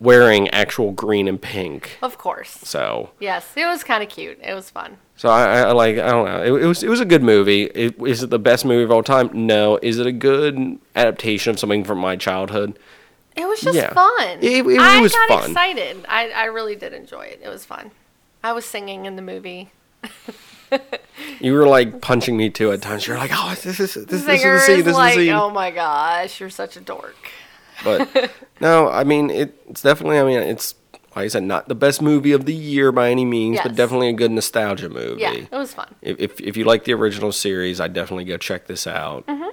[0.00, 1.96] wearing actual green and pink.
[2.02, 2.50] of course.
[2.64, 4.40] So Yes, it was kind of cute.
[4.42, 4.96] It was fun.
[5.16, 6.42] So I, I like I don't know.
[6.42, 7.64] It, it was it was a good movie.
[7.64, 9.30] It, is it the best movie of all time?
[9.46, 9.78] No.
[9.80, 12.78] Is it a good adaptation of something from my childhood?
[13.36, 13.92] It was just Yeah.
[13.92, 14.38] fun.
[14.40, 15.50] It- it I was got fun.
[15.50, 16.04] excited.
[16.08, 17.40] I, I really did enjoy it.
[17.44, 17.90] It was fun.
[18.42, 19.70] I was singing in the movie.
[21.40, 23.06] You were like punching me too at times.
[23.06, 24.80] You're like, oh, this is this, this is the scene.
[24.80, 25.32] is like, is the scene.
[25.32, 27.16] oh my gosh, you're such a dork.
[27.84, 30.18] But no, I mean it, it's definitely.
[30.18, 30.74] I mean it's
[31.16, 34.08] like I said, not the best movie of the year by any means, but definitely
[34.08, 35.20] a good nostalgia movie.
[35.22, 35.94] Yeah, it was fun.
[36.02, 39.26] if, if if you like the original series, I'd definitely go check this out.
[39.26, 39.48] Mm-hmm.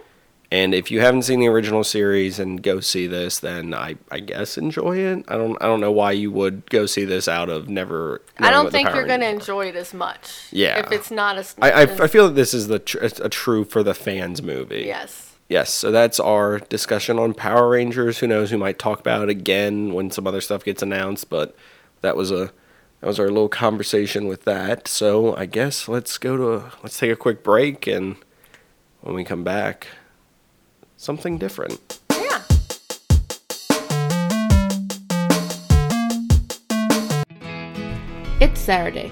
[0.54, 4.20] And if you haven't seen the original series and go see this, then I, I
[4.20, 5.24] guess enjoy it.
[5.30, 8.22] I don't I don't know why you would go see this out of never.
[8.38, 10.48] I don't think you're going to enjoy it as much.
[10.52, 10.80] Yeah.
[10.80, 11.56] If it's not as.
[11.62, 14.42] I, I, as- I feel that this is the tr- a true for the fans
[14.42, 14.84] movie.
[14.86, 15.31] Yes.
[15.52, 18.20] Yes, so that's our discussion on Power Rangers.
[18.20, 18.54] Who knows?
[18.54, 21.54] We might talk about it again when some other stuff gets announced, but
[22.00, 22.54] that was a
[23.02, 24.88] that was our little conversation with that.
[24.88, 28.16] So I guess let's go to a, let's take a quick break and
[29.02, 29.88] when we come back,
[30.96, 32.00] something different.
[32.10, 32.44] Yeah.
[38.40, 39.12] It's Saturday.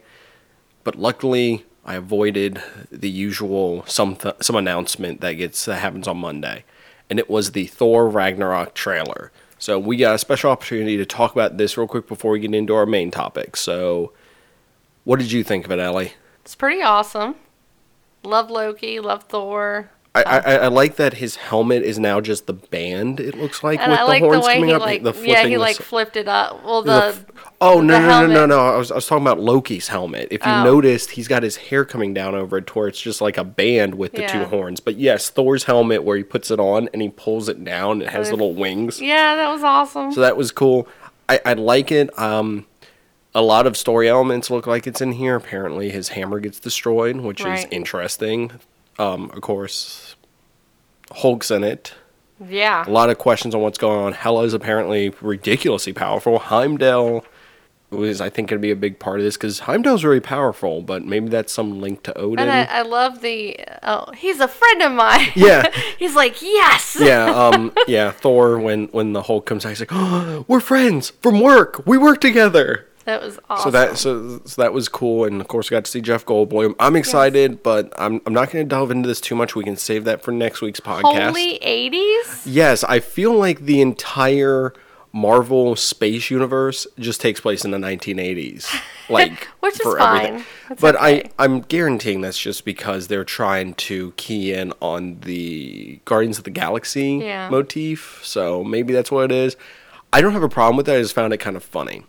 [0.86, 6.18] But luckily, I avoided the usual some th- some announcement that gets that happens on
[6.18, 6.62] Monday,
[7.10, 9.32] and it was the Thor Ragnarok trailer.
[9.58, 12.54] So we got a special opportunity to talk about this real quick before we get
[12.54, 13.56] into our main topic.
[13.56, 14.12] So,
[15.02, 16.12] what did you think of it, Ellie?
[16.42, 17.34] It's pretty awesome.
[18.22, 19.00] Love Loki.
[19.00, 19.90] Love Thor.
[20.24, 23.20] I, I, I like that his helmet is now just the band.
[23.20, 24.80] It looks like And with I the like the way coming he up.
[24.80, 26.64] like the yeah he like flipped it up.
[26.64, 28.58] Well, the the, oh the no no no no no!
[28.74, 30.28] I was I was talking about Loki's helmet.
[30.30, 30.64] If you Oh.
[30.64, 33.44] noticed, he's got his hair coming down over it, to where it's just like a
[33.44, 34.80] band with the two horns.
[34.80, 38.02] But yes, Thor's helmet where he puts it on and he pulls it down.
[38.02, 39.00] It has little wings.
[39.00, 40.12] yeah, that was awesome.
[40.12, 40.86] So that was cool.
[41.28, 42.16] I, I like it.
[42.18, 42.66] Um,
[43.34, 45.34] a lot of story elements look like it's in here.
[45.36, 48.52] Apparently, his hammer gets destroyed, which is interesting.
[48.98, 50.05] Um, of course,
[51.12, 51.94] Hulk's in it.
[52.48, 54.12] yeah, A lot of questions on what's going on.
[54.12, 56.38] Hela is apparently ridiculously powerful.
[56.38, 57.24] Heimdall
[57.90, 60.82] was, I think, going to be a big part of this because Heimdall's very powerful,
[60.82, 62.40] but maybe that's some link to Odin.
[62.40, 65.28] and I, I love the oh he's a friend of mine.
[65.36, 65.70] Yeah.
[65.98, 66.96] he's like yes.
[67.00, 68.10] yeah, um, yeah.
[68.10, 71.86] Thor, when when the Hulk comes out, he's like, "Oh, we're friends from work.
[71.86, 73.64] We work together." That was awesome.
[73.64, 76.24] So that so, so that was cool, and of course, we got to see Jeff
[76.26, 76.74] Goldblum.
[76.78, 79.54] I'm excited, but I'm I'm not going to delve into this too much.
[79.56, 81.26] We can save that for next week's podcast.
[81.28, 82.46] holy eighties.
[82.46, 84.74] Yes, I feel like the entire
[85.12, 88.68] Marvel space universe just takes place in the 1980s,
[89.08, 90.44] like Which is fine.
[90.78, 91.30] But okay.
[91.38, 96.44] I I'm guaranteeing that's just because they're trying to key in on the Guardians of
[96.44, 97.48] the Galaxy Yeah.
[97.48, 98.20] motif.
[98.24, 99.56] So maybe that's what it is.
[100.12, 100.96] I don't have a problem with that.
[100.96, 102.04] I just found it kind of funny.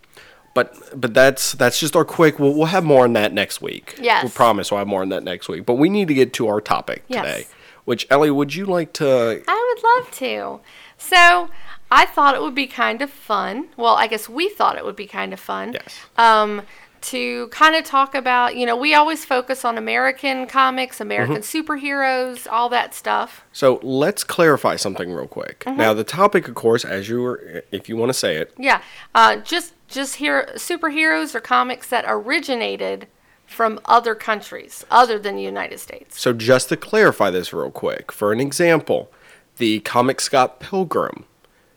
[0.57, 2.39] But but that's that's just our quick.
[2.39, 3.95] We'll we'll have more on that next week.
[4.01, 4.23] Yes.
[4.23, 5.65] we promise we'll have more on that next week.
[5.67, 7.23] But we need to get to our topic Yes.
[7.23, 7.47] today.
[7.85, 10.59] Which Ellie, would you like to I would love to.
[10.97, 11.49] So
[11.91, 13.67] I thought it would be kind of fun.
[13.77, 15.73] Well, I guess we thought it would be kind of fun.
[15.73, 15.95] Yes.
[16.17, 16.63] Um,
[16.99, 21.71] to kind of talk about, you know, we always focus on American comics, American Mm-hmm.
[21.71, 23.45] superheroes, all that stuff.
[23.53, 25.59] So let's clarify something real quick.
[25.65, 25.77] Mm-hmm.
[25.77, 28.81] Now, the topic, of course, as you were, if you want to say it, Yeah.
[29.13, 33.07] Uh, just just here, superheroes or comics that originated
[33.45, 36.19] from other countries other than the United States.
[36.19, 39.09] so just to clarify this real quick, for an example,
[39.57, 41.25] the comic Scott Pilgrim.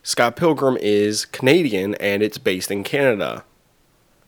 [0.03, 3.45] Scott Pilgrim is Canadian and it's based in Canada.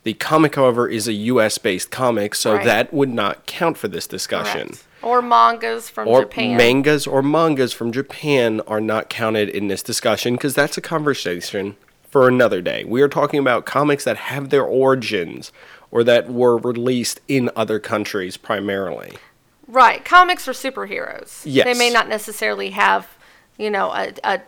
[0.05, 2.65] The comic, however, is a US based comic, so Right.
[2.65, 4.69] that would not count for this discussion.
[4.69, 4.85] Correct.
[5.03, 6.57] Or mangas from Or Japan.
[6.57, 11.77] mangas or mangas from Japan are not counted in this discussion because that's a conversation
[12.13, 12.85] for another day.
[12.85, 15.51] We are talking about comics that have their origins
[15.91, 19.15] or that were released in other countries primarily.
[19.67, 20.05] Right.
[20.05, 21.41] Comics are superheroes.
[21.45, 21.65] Yes.
[21.65, 23.09] They may not necessarily have,
[23.57, 24.43] you know, a, a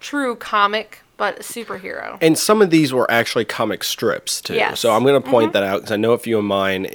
[0.00, 2.18] true comic, but a superhero.
[2.20, 4.54] And some of these were actually comic strips too.
[4.54, 4.80] Yes.
[4.80, 5.62] So I'm going to point mm-hmm.
[5.62, 6.88] that out because I know a few of mine.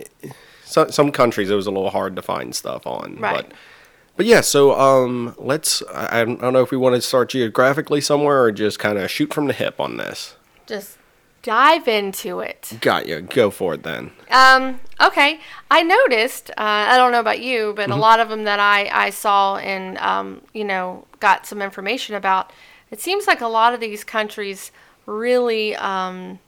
[0.65, 3.15] So, some countries it was a little hard to find stuff on.
[3.15, 3.47] Right.
[3.47, 3.53] But,
[4.17, 5.82] but yeah, so um, let's.
[5.93, 9.10] I, I don't know if we want to start geographically somewhere or just kind of
[9.12, 10.36] shoot from the hip on this.
[10.65, 10.97] Just
[11.43, 12.71] dive into it.
[12.82, 13.21] Got you.
[13.21, 14.12] Go for it then.
[14.32, 15.39] Um, okay.
[15.69, 17.99] I noticed, uh, I don't know about you, but Mm-hmm.
[17.99, 22.15] a lot of them that I, I saw and, um, you know, got some information
[22.15, 22.51] about,
[22.89, 24.71] it seems like a lot of these countries
[25.06, 26.39] really um,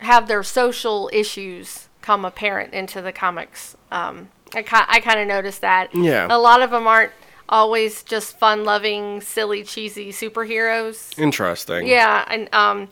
[0.00, 3.76] have their social issues come apparent into the comics.
[3.92, 5.94] Um, I, I kind of noticed that.
[5.94, 6.26] Yeah.
[6.30, 7.12] A lot of them aren't
[7.48, 11.16] always just fun loving, silly, cheesy superheroes.
[11.18, 11.86] Interesting.
[11.86, 12.88] Yeah, and um,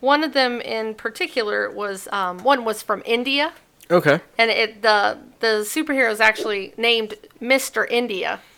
[0.00, 3.52] one of them in particular was um, one was from India,
[3.90, 4.20] Okay.
[4.38, 8.40] and it the the superhero is actually named Mister India.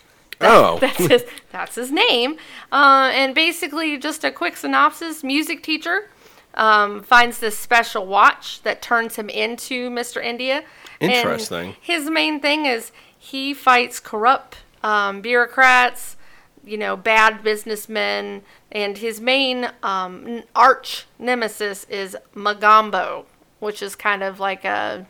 [0.43, 0.79] Oh.
[0.79, 2.37] That's his that's his name.
[2.71, 6.09] Uh, and basically, just a quick synopsis: music teacher
[6.55, 10.63] um, finds this special watch that turns him into Mister India.
[11.01, 11.75] And Interesting.
[11.81, 16.15] his main thing is he fights corrupt um, bureaucrats,
[16.63, 23.25] you know, bad businessmen, and his main um, arch nemesis is Mogambo,
[23.59, 25.07] which is kind of like a,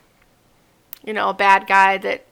[1.06, 2.26] you know, a bad guy that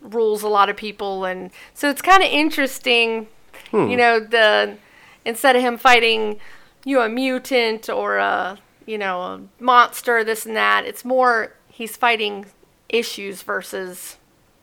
[0.00, 3.26] rules a lot of people, and so it's kind of interesting,
[3.72, 4.76] you know, the
[5.24, 6.38] instead of him fighting,
[6.84, 11.54] you know, a mutant or a, you know, a monster, this and that, it's more
[11.68, 12.46] he's fighting
[12.94, 14.16] issues versus,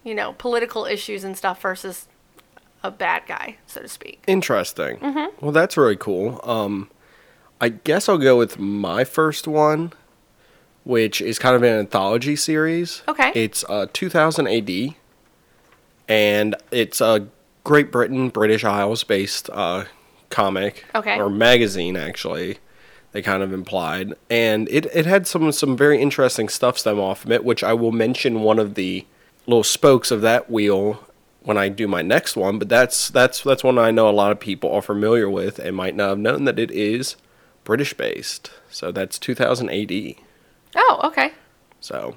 [0.04, 2.08] you know, political issues and stuff versus
[2.84, 4.24] a bad guy, so to speak.
[4.28, 4.98] Interesting.
[4.98, 5.46] Mm-hmm.
[5.46, 6.40] Well, that's really cool.
[6.44, 6.90] Um,
[7.60, 9.94] I guess I'll go with my first one,
[10.84, 13.04] which is kind of an anthology series.
[13.08, 13.32] Okay.
[13.36, 14.96] It's uh, 2000 AD,
[16.08, 17.28] and it's a
[17.64, 19.86] Great Britain, British Isles based uh,
[20.30, 20.86] comic.
[20.96, 21.20] Okay.
[21.20, 22.58] Or magazine, actually.
[23.12, 27.26] They kind of implied, and it, it had some some very interesting stuff stem off
[27.26, 29.06] of it, which I will mention one of the
[29.46, 31.06] little spokes of that wheel
[31.44, 32.58] when I do my next one.
[32.58, 35.76] But that's that's that's one I know a lot of people are familiar with and
[35.76, 37.18] might not have known that it is
[37.66, 38.52] British based.
[38.70, 40.16] So that's 2000 AD.
[40.76, 41.34] Oh, okay.
[41.82, 42.16] So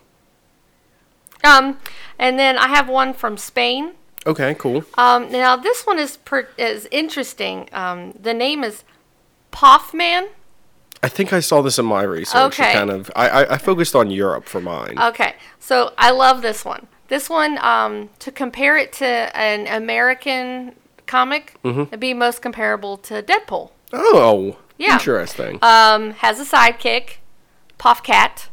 [1.42, 1.78] Um,
[2.18, 3.94] and then I have one from Spain.
[4.26, 4.84] Okay, cool.
[4.96, 7.68] Um, now this one is per- is interesting.
[7.72, 8.84] Um, the name is
[9.52, 10.28] Poffman.
[11.04, 12.58] I think I saw this in my research.
[12.58, 12.72] Okay.
[12.72, 13.10] Kind of.
[13.14, 14.98] I, I, I focused on Europe for mine.
[14.98, 16.86] Okay, so I love this one.
[17.08, 20.74] This one, um, to compare it to an American
[21.06, 23.70] comic, it'd be most comparable to Deadpool.
[23.92, 24.94] oh, Yeah.
[24.94, 25.58] interesting.
[25.60, 27.16] Um, has a sidekick,
[27.76, 28.48] Puff Cat,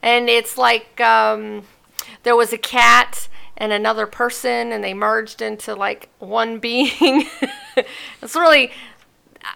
[0.00, 1.64] and it's like um,
[2.22, 7.28] there was a cat and another person, and they merged into like one being.
[8.22, 8.70] it's really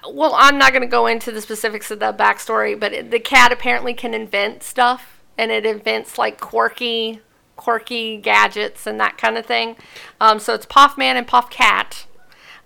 [0.09, 0.35] well.
[0.37, 3.53] I'm not going to go into the specifics of the backstory, but it, the cat
[3.53, 7.21] apparently can invent stuff, and it invents like quirky,
[7.57, 9.77] quirky gadgets and that kind of thing.
[10.21, 12.07] Um, so it's Puff Man and Puff Cat,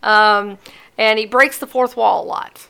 [0.03, 0.59] um,
[0.99, 2.69] and he breaks the fourth wall a lot.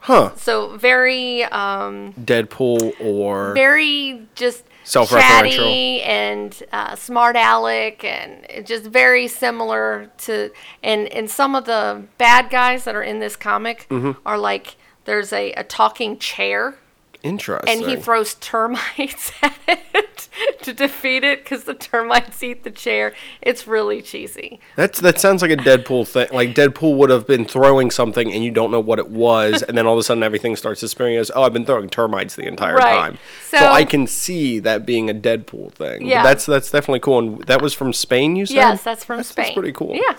[0.00, 0.34] huh.
[0.36, 6.00] So very, um, Deadpool or very just Self-referential.
[6.04, 10.50] and uh, smart aleck, and just very similar to.
[10.82, 14.12] And and some of the bad guys that are in this comic Mm-hmm.
[14.26, 16.76] are like there's a, a talking chair,
[17.24, 17.82] interesting.
[17.82, 20.28] and he throws termites at it
[20.62, 23.12] to defeat it because the termites eat the chair.
[23.42, 24.60] It's really cheesy.
[24.76, 26.28] That's that sounds like a Deadpool thing.
[26.32, 29.76] Like Deadpool would have been throwing something and you don't know what it was, and
[29.76, 31.16] then all of a sudden everything starts disappearing.
[31.16, 32.94] As oh, I've been throwing termites the entire Right.
[32.96, 33.18] time.
[33.48, 36.06] So, So- I can see that being a Deadpool thing.
[36.06, 36.22] Yeah.
[36.22, 37.18] that's that's definitely cool.
[37.18, 38.36] And that was from Spain.
[38.36, 39.44] You said Yes, that's from That's- Spain.
[39.46, 39.94] That's pretty cool.
[39.94, 40.16] Yeah.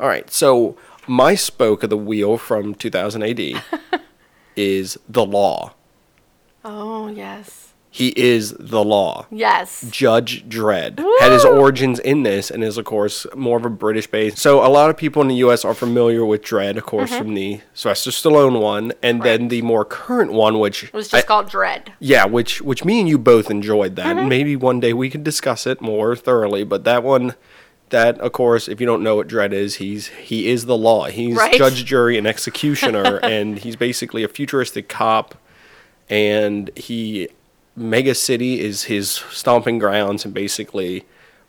[0.00, 0.28] All right.
[0.30, 3.62] So my spoke of the wheel from 2000 AD
[4.56, 5.74] is the law.
[6.64, 7.60] Oh yes.
[7.90, 9.26] He is the law.
[9.30, 9.86] Yes.
[9.88, 14.08] Judge Dredd had his origins in this and is, of course, more of a British
[14.08, 14.40] base.
[14.40, 15.64] So, a lot of people in the U.S.
[15.64, 17.18] are familiar with Dredd, of course, Mm-hmm.
[17.22, 21.22] from the Sylvester Stallone one, and then the more current one, which It was just
[21.22, 21.92] I- called Dredd.
[22.00, 24.16] yeah, which which me and you both enjoyed that.
[24.16, 24.28] Mm-hmm.
[24.28, 26.64] Maybe one day we could discuss it more thoroughly.
[26.64, 27.36] But that one,
[27.94, 31.04] that of course, if you don't know what Dredd is, he's he is the law.
[31.06, 31.54] He's Right.
[31.56, 35.36] judge, jury, and executioner, and he's basically a futuristic cop.
[36.10, 37.28] And he,
[37.76, 41.04] Mega City is his stomping grounds, and basically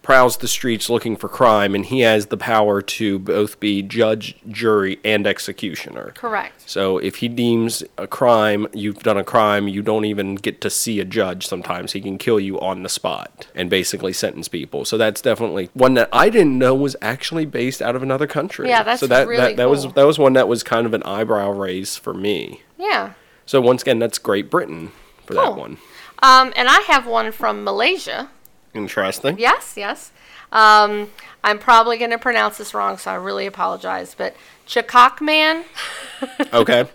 [0.05, 1.73] prowls the streets looking for crime.
[1.73, 6.13] And he has the power to both be judge, jury, and executioner.
[6.15, 6.69] Correct.
[6.69, 10.69] So if he deems a crime, you've done a crime, you don't even get to
[10.69, 11.93] see a judge sometimes.
[11.93, 14.85] He can kill you on the spot and basically sentence people.
[14.85, 18.69] So that's definitely one that I didn't know was actually based out of another country.
[18.69, 20.93] Yeah, that's so that, really that, that was that was one that was kind of
[20.93, 22.61] an eyebrow raise for me.
[22.77, 23.13] Yeah.
[23.47, 24.91] So once again, that's Great Britain
[25.25, 25.79] for that one.
[26.19, 28.29] Um, and I have one from Malaysia.
[28.75, 29.38] Interesting.
[29.39, 30.11] Yes, yes.
[30.51, 31.09] Um,
[31.43, 34.15] I'm probably going to pronounce this wrong, so I really apologize.
[34.15, 34.35] But
[34.67, 35.63] Chakak Man,
[36.53, 36.85] Okay.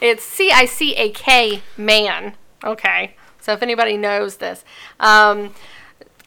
[0.00, 2.34] it's C I C A K Man.
[2.62, 3.14] Okay.
[3.40, 4.64] So if anybody knows this,
[5.00, 5.52] um,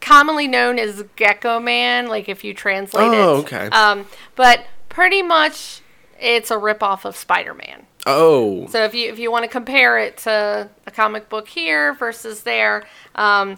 [0.02, 3.16] commonly known as Gecko Man, like if you translate it.
[3.20, 3.68] Oh, okay.
[3.68, 5.82] Um, but pretty much
[6.20, 7.88] it's a ripoff of Spider Man.
[8.06, 8.68] Oh.
[8.68, 12.44] So if you if you want to compare it to a comic book here versus
[12.44, 13.58] there, um,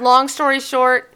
[0.00, 1.06] long story short,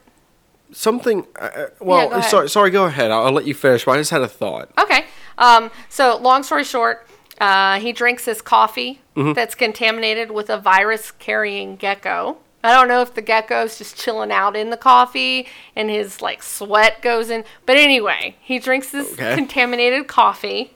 [0.73, 1.27] Something.
[1.39, 2.71] Uh, uh, well, go sorry, sorry.
[2.71, 3.11] Go ahead.
[3.13, 3.85] I'll, I'll let you finish.
[3.85, 4.71] But I just had a thought.
[4.79, 5.05] okay.
[5.39, 7.07] Um, so long story short,
[7.41, 12.39] uh, he drinks his coffee that's contaminated with a virus carrying gecko.
[12.65, 16.43] I don't know if the gecko's just chilling out in the coffee and his like
[16.43, 19.35] sweat goes in, but anyway, he drinks this Okay.
[19.37, 20.75] contaminated coffee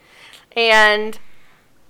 [0.57, 1.19] and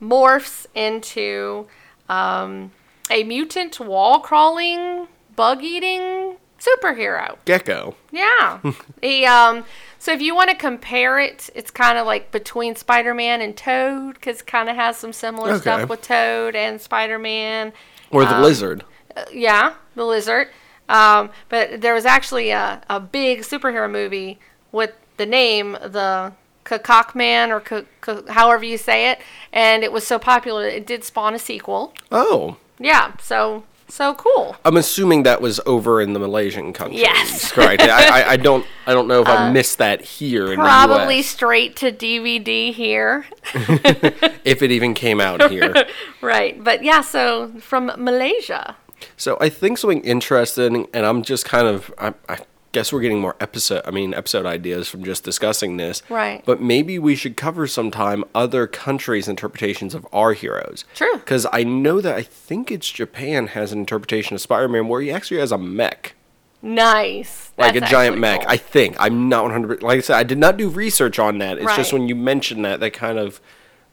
[0.01, 1.67] morphs into
[2.09, 2.71] um,
[3.11, 7.37] a mutant wall crawling, bug eating superhero.
[7.45, 7.95] Gecko.
[8.11, 8.59] Yeah.
[9.03, 9.65] he um
[10.01, 14.21] so if you want to compare it, it's kind of like between Spider-Man and Toad
[14.21, 15.61] cuz kind of has some similar Okay.
[15.61, 17.73] stuff with Toad and Spider-Man.
[18.11, 18.85] Or Um, the lizard.
[19.33, 20.49] Yeah, the lizard.
[20.89, 24.39] Um but there was actually a a big superhero movie
[24.73, 26.33] with the name the
[26.65, 29.19] Kakak Man or K- K- however you say it
[29.53, 31.95] and it was so popular it did spawn a sequel.
[32.13, 32.57] Oh.
[32.81, 34.57] Yeah, so so cool.
[34.65, 37.01] I'm assuming that was over in the Malaysian country.
[37.01, 37.51] Yes.
[37.51, 37.83] Uh, correct.
[37.83, 41.77] I, I, I don't I don't know if I missed that here in Probably straight
[41.77, 43.27] to DVD here.
[44.45, 45.75] If it even came out here.
[46.23, 46.63] Right.
[46.63, 48.77] But yeah, so from Malaysia.
[49.17, 52.39] so I think something interesting, and I'm just kind of I, I
[52.73, 56.03] guess we're getting more episode I mean episode ideas from just discussing this.
[56.09, 56.43] Right.
[56.45, 60.85] But maybe we should cover sometime other countries' interpretations of our heroes.
[60.95, 61.17] True.
[61.17, 65.11] Because I know that I think it's Japan has an interpretation of Spider-Man where he
[65.11, 66.15] actually has a mech.
[66.61, 67.53] Nice.
[67.57, 68.41] like That's a giant mech.
[68.41, 68.51] cool.
[68.51, 69.83] I think I'm not 100.
[69.83, 71.59] Like I said, I did not do research on that.
[71.59, 73.41] It's just when you mentioned that that kind of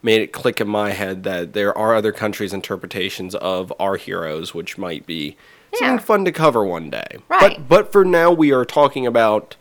[0.01, 4.53] made it click in my head that there are other countries' interpretations of our heroes,
[4.53, 5.35] which might be
[5.77, 7.17] something fun to cover one day.
[7.27, 7.57] Right.
[7.57, 9.55] But but for now, we are talking about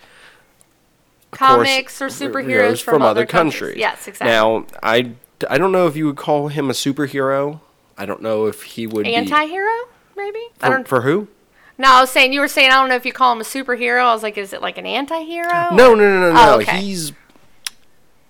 [1.30, 3.76] comics or superheroes from, other countries.
[3.76, 4.28] Yes, exactly.
[4.28, 5.12] Now, I,
[5.48, 7.60] I don't know if you would call him a superhero.
[7.98, 10.40] I don't know if he would be Anti-hero, maybe.
[10.60, 10.88] I for, don't.
[10.88, 11.28] for who?
[11.78, 13.44] no, I was saying you were saying I don't know if you call him a
[13.44, 14.00] superhero.
[14.00, 15.74] I was like, is it like an anti-hero?
[15.74, 16.34] No, no, no, no, no.
[16.36, 16.80] Oh, okay.
[16.80, 17.12] He's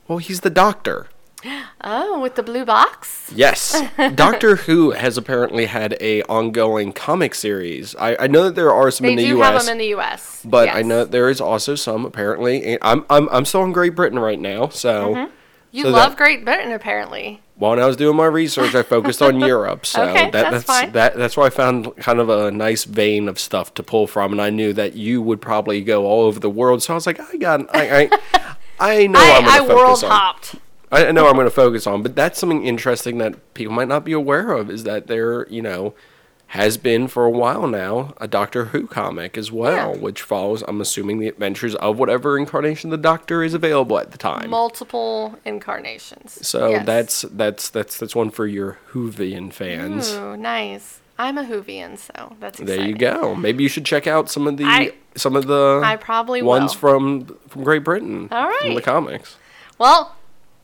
[0.08, 1.08] well, he's the Doctor.
[1.82, 3.30] Oh, with the blue box.
[3.34, 3.80] Yes,
[4.14, 7.94] Doctor Who has apparently had a ongoing comic series.
[7.96, 9.52] I, I know that there are some They in the do U.S.
[9.52, 10.42] have them in the U.S.
[10.44, 10.86] But I yes.
[10.86, 12.78] know there is also some apparently.
[12.82, 15.30] I'm I'm I'm still in Great Britain right now, so Mm-hmm.
[15.72, 17.40] you so love that- Great Britain apparently.
[17.56, 19.86] While I was doing my research, I focused on Europe.
[19.86, 20.92] So Okay, that, that's that's fine.
[20.92, 24.32] that that's why I found kind of a nice vein of stuff to pull from,
[24.32, 26.82] and I knew that you would probably go all over the world.
[26.82, 28.18] So I was like, I got I I,
[28.80, 30.56] I know I'm I, going I world hopped.
[30.94, 34.04] I know I'm going to focus on, but that's something interesting that people might not
[34.04, 35.94] be aware of is that there, you know,
[36.48, 40.00] has been for a while now a Doctor Who comic as well, Yeah.
[40.00, 44.18] which follows, I'm assuming, the adventures of whatever incarnation the Doctor is available at the
[44.18, 44.50] time.
[44.50, 46.38] Multiple incarnations.
[46.46, 46.86] so Yes.
[46.86, 50.12] that's that's that's that's one for your Whovian fans.
[50.14, 51.00] Ooh, nice.
[51.18, 52.66] I'm a Whovian, so that's exciting.
[52.82, 53.34] There you go.
[53.34, 56.72] Maybe you should check out some of the I- some of the I probably ones
[56.74, 56.80] will.
[56.80, 58.28] from from Great Britain.
[58.30, 59.36] All right, From the comics.
[59.78, 60.14] Well,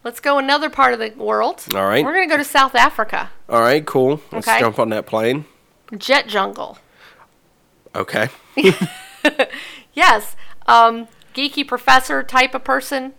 [0.04, 1.64] let's go another part of the world.
[1.74, 2.04] All right.
[2.04, 3.30] We're gonna go to South Africa.
[3.48, 4.20] All right, cool.
[4.32, 4.60] Let's Okay.
[4.60, 5.44] jump on that plane.
[5.96, 6.78] Jet Jungle.
[7.94, 8.28] Okay.
[9.92, 10.36] Yes.
[10.66, 13.14] Um, geeky professor type of person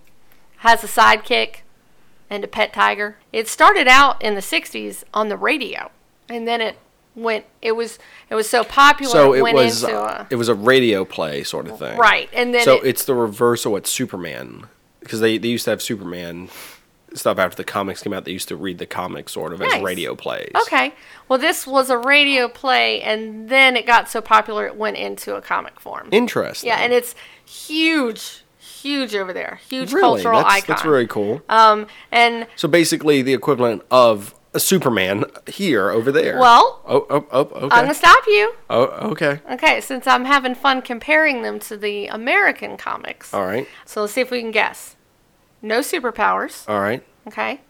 [0.57, 1.57] has a sidekick
[2.29, 3.17] and a pet tiger.
[3.33, 5.91] It started out in the 60s on the radio
[6.29, 6.77] and then it
[7.13, 10.47] went it was it was so popular So it, it was uh, a it was
[10.47, 11.97] a radio play sort of thing.
[11.97, 14.67] right and then So it, it's the reverse of what Superman
[15.01, 16.49] because they they used to have Superman
[17.13, 18.23] stuff after the comics came out.
[18.23, 19.73] They used to read the comics sort of Nice.
[19.75, 20.51] as radio plays.
[20.63, 20.93] okay
[21.27, 25.35] well this was a radio play and then it got so popular it went into
[25.35, 26.69] a comic form Interesting.
[26.69, 27.13] yeah and it's
[27.45, 31.41] huge huge over there huge really cultural that's, icon that's very cool.
[31.49, 36.37] um and so basically, the equivalent of a Superman here over there.
[36.39, 37.63] well Oh, oh, oh, okay.
[37.63, 39.39] i'm gonna stop you oh, okay.
[39.51, 43.33] Okay, since I'm having fun comparing them to the American comics.
[43.33, 43.67] All right.
[43.85, 44.95] So let's see if we can guess.
[45.61, 47.03] No superpowers, All right.
[47.27, 47.61] okay?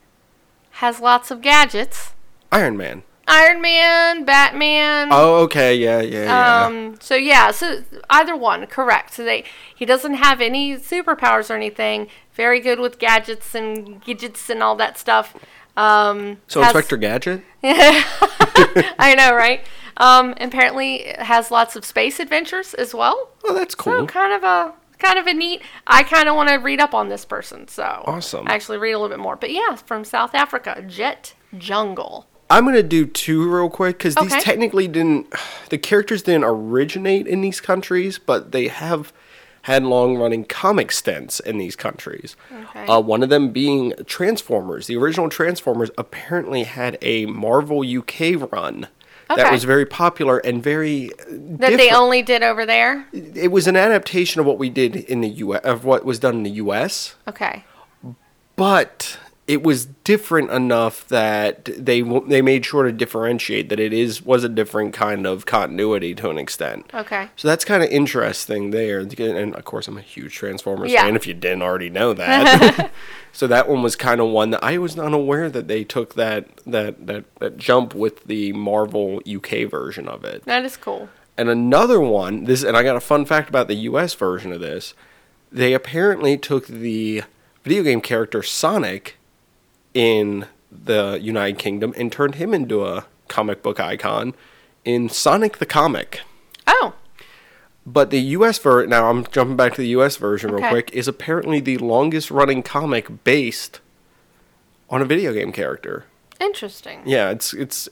[0.76, 2.14] Has lots of gadgets.
[2.52, 3.04] Iron Man.
[3.28, 5.10] Iron Man, Batman.
[5.12, 5.76] Oh, okay.
[5.76, 6.66] Yeah, yeah, yeah.
[6.66, 9.14] Um, so yeah, so either one, correct.
[9.14, 9.44] So they
[9.76, 12.08] he doesn't have any superpowers or anything.
[12.34, 15.36] Very good with gadgets and gadgets and all that stuff.
[15.78, 17.44] Um, so has- Inspector Gadget.
[17.64, 19.62] I know, right?
[19.98, 23.30] Um, apparently it has lots of space adventures as well.
[23.44, 23.94] Oh, that's cool.
[23.94, 25.62] So kind of a kind of a neat.
[25.88, 28.48] I kind of want to read up on this person, so Awesome.
[28.48, 29.36] Actually, read a little bit more.
[29.36, 32.28] But yeah, from South Africa, Jet Jungle.
[32.50, 35.34] I'm gonna do two real quick because these technically didn't.
[35.70, 39.14] The characters didn't originate in these countries, but they have
[39.64, 42.36] had long-running comic stints in these countries.
[42.52, 42.86] Okay.
[42.86, 44.88] Uh, one of them being Transformers.
[44.88, 48.88] The original Transformers apparently had a Marvel UK run
[49.36, 53.08] that was very popular and very That they only did over there.
[53.14, 55.56] It was an adaptation of what we did in the U.
[55.56, 57.64] of what was done in the U.S Okay.
[58.56, 59.18] but
[59.52, 64.46] it was different enough that they they made sure to differentiate that it is was
[64.46, 66.90] a different kind of continuity to an extent.
[66.94, 67.28] Okay.
[67.36, 69.00] So that's kind of interesting there.
[69.02, 71.04] And of course, I'm a huge Transformers Yeah.
[71.04, 71.18] fan.
[71.18, 72.92] If you didn't already know that,
[73.34, 76.14] so that one was kind of one that I was not aware that they took
[76.16, 80.46] that that that, that jump with the Marvel UK version of it.
[80.46, 81.10] That is cool.
[81.38, 84.62] And another one, this and I got a fun fact about the US version of
[84.62, 84.94] this.
[85.52, 87.24] They apparently took the
[87.64, 89.18] video game character Sonic
[89.94, 94.34] in the United Kingdom and turned him into a comic book icon
[94.86, 96.22] in Sonic the Comic.
[96.68, 96.94] Oh.
[97.86, 101.08] But the US version, now I'm jumping back to the US version real quick, is
[101.08, 103.80] apparently the longest running comic based
[104.90, 106.06] on a video game character.
[106.40, 107.02] Interesting.
[107.06, 107.88] Yeah, it's it's.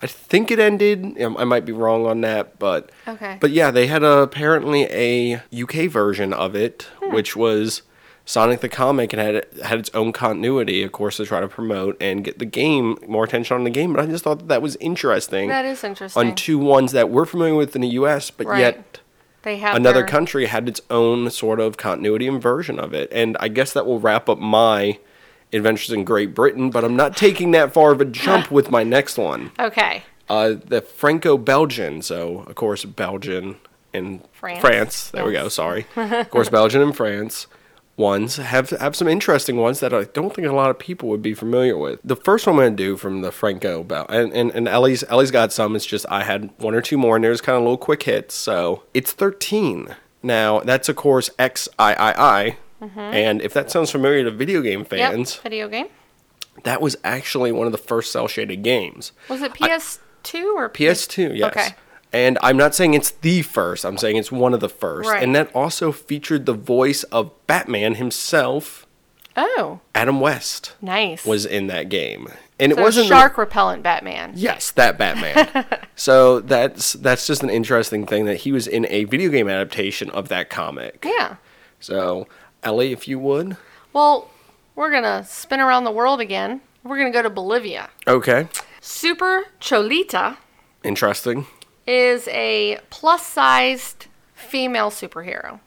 [0.00, 1.20] I think it ended.
[1.20, 3.36] um, I might be wrong on that, but Okay.
[3.40, 7.12] But yeah, they had a, apparently a UK version of it, Hmm.
[7.12, 7.82] which was
[8.28, 11.96] Sonic the comic, and had had its own continuity, of course, to try to promote
[11.98, 13.94] and get the game more attention on the game.
[13.94, 16.28] But I just thought that, that was interesting That is interesting.
[16.28, 18.58] on two ones that we're familiar with in the US, but Right.
[18.60, 19.00] yet
[19.44, 23.08] they have another their- country had its own sort of continuity and version of it.
[23.14, 24.98] And I guess that will wrap up my
[25.50, 28.84] adventures in Great Britain, but I'm not taking that far of a jump with my
[28.84, 29.52] next one.
[29.58, 30.02] Okay.
[30.28, 33.56] Uh, the Franco-Belgian, so of course Belgian
[33.94, 34.60] and France.
[34.60, 35.10] France.
[35.12, 35.48] there we go.
[35.48, 35.86] Sorry.
[35.96, 37.46] of course, Belgian and France
[37.98, 41.20] ones have have some interesting ones that I don't think a lot of people would
[41.20, 42.00] be familiar with.
[42.04, 45.04] The first one I'm going to do from the Franco Bel and, and and Ellie's
[45.10, 45.76] Ellie's got some.
[45.76, 48.34] It's just I had one or two more, and there's kind of little quick hits.
[48.34, 49.94] So it's 13.
[50.22, 52.56] Now that's of course XIII
[52.96, 54.94] And if that sounds familiar to video game Mm-hmm.
[54.96, 55.12] Yep.
[55.12, 55.88] fans, Video game.
[56.64, 59.12] that was actually one of the first cell shaded games.
[59.28, 61.50] Was it PS2 or PS2, yes.
[61.56, 61.68] Okay.
[62.12, 65.10] And I'm not saying it's the first, I'm saying it's one of the first.
[65.10, 65.22] Right.
[65.22, 68.86] And that also featured the voice of Batman himself,
[69.36, 71.24] Oh, Adam West, nice.
[71.24, 72.28] was in that game.
[72.58, 74.32] And so it wasn't the- shark repellent Batman.
[74.34, 75.64] Yes, that Batman.
[75.94, 80.10] so that's that's just an interesting thing that he was in a video game adaptation
[80.10, 81.04] of that comic.
[81.06, 81.36] Yeah.
[81.78, 82.26] So,
[82.64, 83.56] Ellie, if you would.
[83.92, 84.28] Well,
[84.74, 86.60] we're gonna spin around the world again.
[86.82, 87.90] We're gonna go to Bolivia.
[88.08, 88.48] Okay.
[88.80, 90.38] Super Cholita
[90.82, 91.46] Interesting.
[91.88, 95.60] Is a plus-sized female superhero,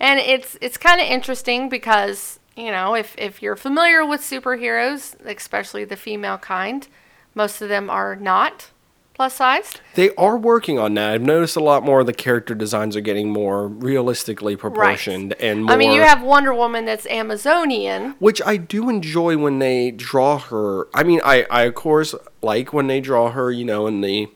[0.00, 5.14] and it's it's kind of interesting because you know if if you're familiar with superheroes,
[5.24, 6.88] especially the female kind,
[7.34, 8.70] most of them are not
[9.14, 9.80] plus-sized.
[9.94, 11.12] They are working on that.
[11.12, 15.66] I've noticed a lot more of the character designs are getting more realistically proportioned and
[15.66, 18.16] more I mean, you have Wonder Woman that's Amazonian.
[18.18, 20.88] which I do enjoy when they draw her.
[20.94, 24.28] I mean, I, I of course like when they draw her, you know, in the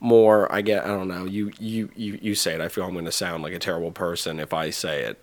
[0.00, 2.60] more I get I don't know, you you you, you say it.
[2.60, 5.22] I feel I'm gonna sound like a terrible person if I say it.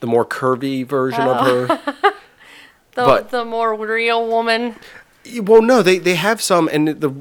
[0.00, 2.12] The more curvy version of her.
[2.94, 4.74] The, But- the more real woman.
[5.42, 7.12] Well, no, they they have some, and the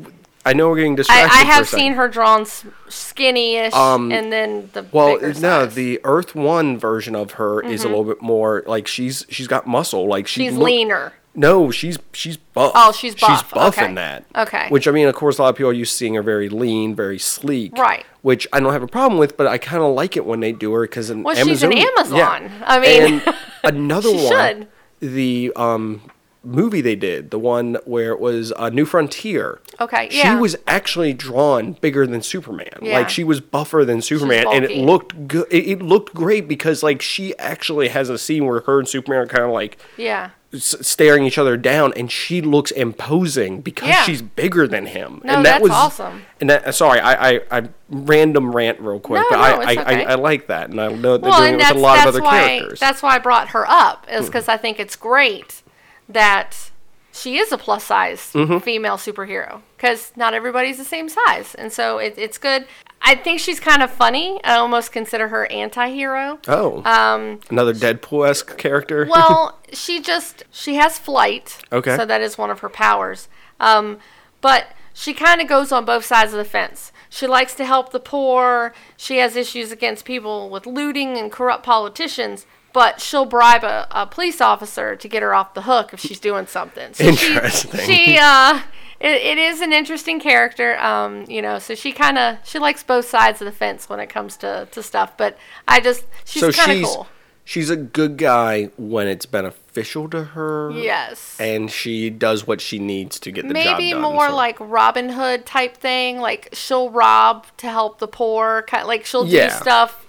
[0.43, 1.37] I know we're getting I, distracted.
[1.37, 2.45] I a have seen her drawn
[2.89, 5.41] skinny-ish, Um, and then the Well, no, size.
[5.41, 5.75] Mm-hmm.
[5.75, 9.67] the Earth One version of her is a little bit more like she's she's got
[9.67, 11.13] muscle, like she she's look- leaner.
[11.39, 12.71] No, she's she's buff.
[12.73, 13.29] Oh, she's buff.
[13.29, 13.85] She's buff Okay.
[13.87, 14.25] in that.
[14.35, 14.65] Okay.
[14.69, 16.49] Which I mean, of course, a lot of people are used to seeing her very
[16.49, 17.77] lean, very sleek.
[17.77, 18.03] Right.
[18.23, 20.51] Which I don't have a problem with, but I kind of like it when they
[20.51, 22.63] do her because in Well, she's an Amazon, Amazon.
[22.65, 24.27] I mean, and another she one,
[24.61, 24.67] should.
[25.13, 26.01] the um
[26.43, 29.59] movie they did, the one where it was uh, New Frontier.
[29.81, 30.33] Okay, yeah.
[30.35, 32.79] She was actually drawn bigger than Superman.
[32.81, 32.99] Yeah.
[32.99, 35.47] Like she was buffer than Superman, and it looked good.
[35.51, 39.21] It, it looked great because like she actually has a scene where her and Superman
[39.21, 40.29] are kind of like yeah.
[40.53, 44.03] s- staring each other down, and she looks imposing because Yeah.
[44.03, 45.21] she's bigger than him.
[45.23, 46.23] No, and that that's was awesome.
[46.39, 49.75] And that sorry, I I, I random rant real quick, No, but no, I, I.
[49.83, 52.05] I I like that, and I know they're Well, doing it with a lot of
[52.07, 52.79] other why characters.
[52.79, 52.85] Hmm.
[52.85, 55.61] that's why I brought her up is because I think it's great
[56.09, 56.71] that
[57.11, 58.59] she is a plus size Mm-hmm.
[58.59, 62.65] female superhero because not everybody's the same size, and so it, it's good.
[63.01, 64.39] I think she's kind of funny.
[64.43, 66.39] I almost consider her anti-hero.
[66.47, 69.05] oh, um, another Deadpool esque character.
[69.09, 71.57] Well, she just she has flight.
[71.71, 71.95] Okay.
[71.95, 73.27] So that is one of her powers.
[73.59, 73.99] Um,
[74.41, 76.91] but she kind of goes on both sides of the fence.
[77.09, 78.73] She likes to help the poor.
[78.97, 82.45] She has issues against people with looting and corrupt politicians.
[82.77, 86.19] But she'll bribe a, a police officer to get her off the hook if she's
[86.19, 86.93] doing something.
[86.93, 87.79] So Interesting.
[87.87, 88.61] She, uh,
[88.99, 90.77] it, it is an interesting character.
[90.77, 93.99] Um, you know, so she kind of she likes both sides of the fence when
[93.99, 95.17] it comes to, to stuff.
[95.17, 97.07] But I just she's so kind of cool.
[97.45, 100.69] she's a good guy when it's beneficial to her.
[100.71, 101.35] Yes.
[101.39, 105.09] And she does what she needs to get the job maybe more so- like Robin
[105.09, 106.19] Hood type thing.
[106.19, 108.63] Like she'll rob to help the poor.
[108.67, 109.47] Kind of like she'll Yeah.
[109.49, 110.03] do stuff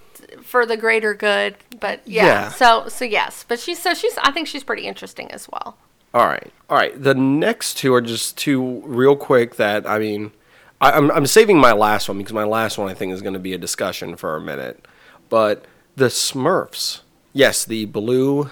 [0.49, 1.57] for the greater good.
[1.79, 2.49] But yeah, Yeah.
[2.49, 5.77] so so yes, but she's so she's I think she's pretty interesting as well.
[6.15, 7.01] All right, all right.
[7.01, 9.57] The next two are just two real quick.
[9.57, 10.33] That I mean,
[10.81, 13.35] I, I'm I'm saving my last one because my last one I think is going
[13.35, 14.87] to be a discussion for a minute.
[15.29, 17.01] But the Smurfs,
[17.35, 18.49] yes, the blue,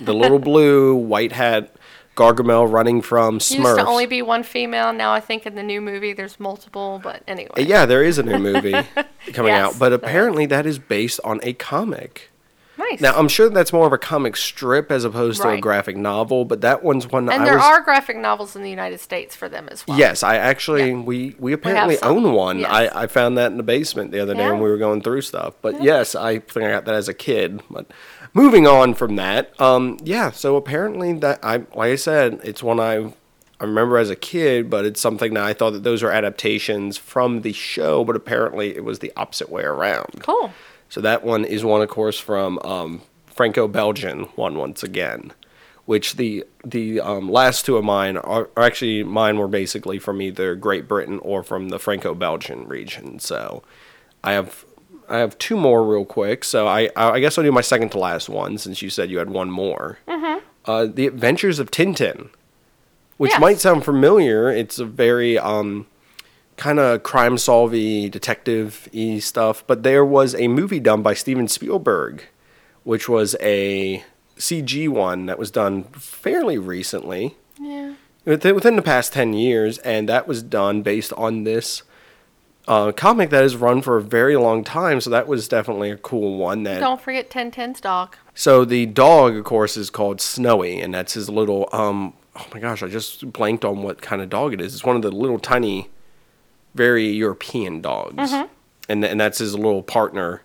[0.00, 1.75] the little blue white hat
[2.16, 3.76] Gargamel running from Used Smurfs.
[3.76, 4.92] to only be one female.
[4.92, 6.98] Now I think in the new movie there's multiple.
[7.02, 8.72] But anyway, yeah, there is a new movie
[9.32, 12.30] coming Yes, out, but apparently that is based on a comic.
[12.78, 13.00] nice.
[13.00, 16.44] Now I'm sure that's more of a comic strip as opposed to a graphic novel,
[16.46, 17.64] but that one's one and I there was.
[17.64, 19.98] are graphic novels in the United States for them as well.
[19.98, 22.24] Yes, I actually we we apparently some.
[22.24, 22.60] own one.
[22.60, 22.70] Yes.
[22.70, 25.20] I, I found that in the basement the other day when we were going through
[25.22, 25.54] stuff.
[25.62, 27.62] But yes, I think I got that as a kid.
[27.70, 27.86] But
[28.36, 30.30] moving on from that, um, yeah.
[30.30, 33.12] So apparently that I like I said, it's one I
[33.58, 36.98] I remember as a kid, but it's something that I thought that those are adaptations
[36.98, 40.20] from the show, but apparently it was the opposite way around.
[40.20, 40.52] Cool.
[40.90, 45.32] So that one is one, of course, from um, Franco-Belgian one once again,
[45.86, 50.20] which the the um, last two of mine are, are actually mine were basically from
[50.20, 53.18] either Great Britain or from the Franco-Belgian region.
[53.18, 53.62] So
[54.22, 54.66] I have
[55.08, 56.44] I have two more real quick.
[56.44, 59.18] So I I guess I'll do my second to last one since you said you
[59.18, 59.98] had one more.
[60.08, 60.44] Mm-hmm.
[60.64, 62.28] Uh, the Adventures of Tintin,
[63.18, 63.40] which Yes.
[63.40, 64.50] might sound familiar.
[64.50, 65.86] It's a very um,
[66.56, 71.46] kind of crime solving detective y stuff but there was a movie done by steven
[71.46, 72.24] spielberg
[72.82, 74.02] which was a
[74.38, 77.92] cg one that was done fairly recently Yeah.
[78.24, 81.82] within within the past 10 years and that was done based on this
[82.68, 85.00] uh, comic that has run for a very long time.
[85.00, 86.64] So that was definitely a cool one.
[86.64, 88.16] That Don't forget Ten Tintin's dog.
[88.34, 91.68] so the dog, of course, is called Snowy, and that's his little.
[91.72, 94.74] Um, oh my gosh, I just blanked on what kind of dog it is.
[94.74, 95.88] It's one of the little tiny,
[96.74, 98.32] very European dogs,
[98.88, 100.42] and and that's his little partner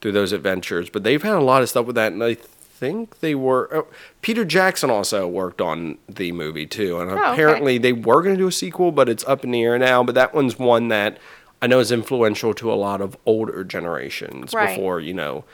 [0.00, 0.88] through those adventures.
[0.90, 3.68] But they've had a lot of stuff with that, and I think they were.
[3.74, 3.86] Oh,
[4.22, 7.32] Peter Jackson also worked on the movie too, and Oh, okay.
[7.32, 10.02] apparently they were going to do a sequel, but it's up in the air now.
[10.04, 11.18] But that one's one that
[11.62, 14.76] I know is influential to a lot of older generations Right.
[14.76, 15.44] before you know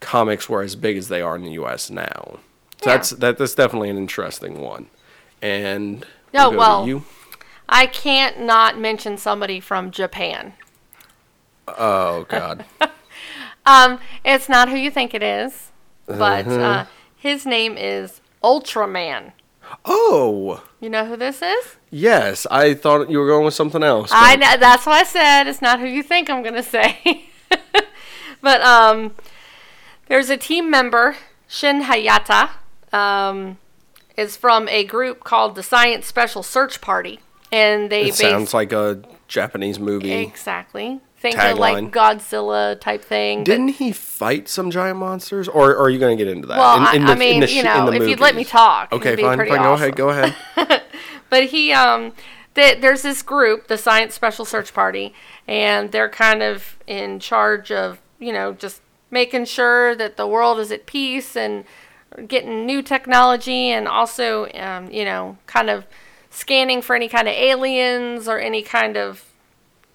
[0.00, 1.90] comics were as big as they are in the U.S.
[1.90, 2.38] now.
[2.82, 2.96] So Yeah.
[2.96, 4.86] that's that, that's definitely an interesting one.
[5.42, 6.86] And Oh, we'll well.
[6.86, 7.04] you.
[7.68, 10.54] I can't not mention somebody from Japan.
[11.66, 12.64] Oh God,
[13.66, 15.70] Um, it's not who you think it is,
[16.06, 16.60] but Uh-huh.
[16.60, 16.86] uh,
[17.16, 19.32] his name is Ultraman.
[19.84, 21.76] Oh You know who this is?
[21.90, 24.10] yes, I thought you were going with something else.
[24.12, 25.46] I know, that's what I said.
[25.46, 27.26] It's not who you think I'm gonna say.
[28.40, 29.14] but um,
[30.06, 31.16] there's a team member,
[31.46, 32.50] Shin Hayata,
[32.92, 33.58] um,
[34.16, 37.20] is from a group called the Science Special Search Party,
[37.52, 40.12] and they It base- sounds like a Japanese movie.
[40.12, 43.44] exactly think of like Godzilla type thing.
[43.44, 46.58] Didn't he fight some giant monsters, or, or are you going to get into that?
[46.58, 48.50] Well, in, I- in I mean, sh- you know, the if you'd let me movies?
[48.50, 49.48] talk, Okay, fine, fine.
[49.48, 50.34] Go ahead, go ahead.
[51.30, 52.12] But he, um,
[52.54, 55.12] th- there's this group, the Science Special Search Party,
[55.46, 60.58] and they're kind of in charge of, you know, just making sure that the world
[60.58, 61.64] is at peace and
[62.26, 65.84] getting new technology and also, um, you know, kind of
[66.30, 69.24] scanning for any kind of aliens or any kind of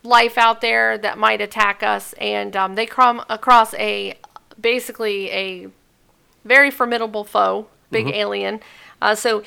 [0.04, 2.14] life out there that might attack us.
[2.14, 4.16] And um, they come across a
[4.60, 5.68] basically a
[6.46, 8.60] very formidable foe, big alien.
[9.02, 9.44] Uh, so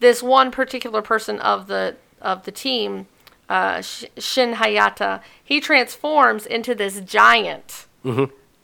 [0.00, 3.06] this one particular person of the of the team,
[3.48, 7.86] uh, Sh- Shin Hayata, he transforms into this giant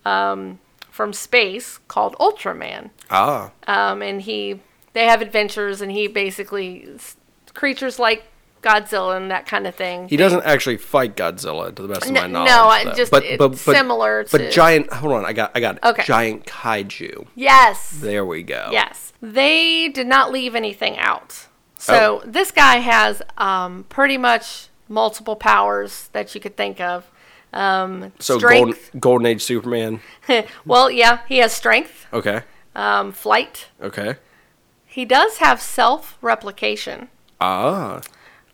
[0.07, 0.59] um,
[0.91, 4.61] from space called Ultraman, ah, um, and he
[4.93, 7.17] they have adventures, and he basically s-
[7.55, 8.25] creatures like
[8.63, 10.09] Godzilla and that kind of thing.
[10.09, 12.81] he doesn't actually fight Godzilla, to the best of No- my no, knowledge.
[12.81, 12.93] I though.
[12.95, 14.93] just- it's similar But to- giant.
[14.93, 15.77] Hold on, I got, I got.
[15.77, 15.85] it.
[15.85, 16.03] Okay.
[16.05, 17.27] Giant kaiju.
[17.35, 17.91] Yes.
[18.01, 18.69] There we go.
[18.71, 19.13] Yes.
[19.21, 21.47] They did not leave anything out.
[21.79, 27.11] So this guy has um, pretty much multiple powers that you could think of.
[27.53, 30.01] Um, So golden, golden age Superman.
[30.65, 32.43] well, yeah, he has strength, Okay.
[32.75, 33.67] um, flight.
[33.83, 34.15] Okay.
[34.87, 37.09] He does have self replication,
[37.41, 38.01] Ah,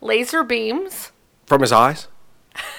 [0.01, 1.13] laser beams.
[1.47, 2.09] from his eyes,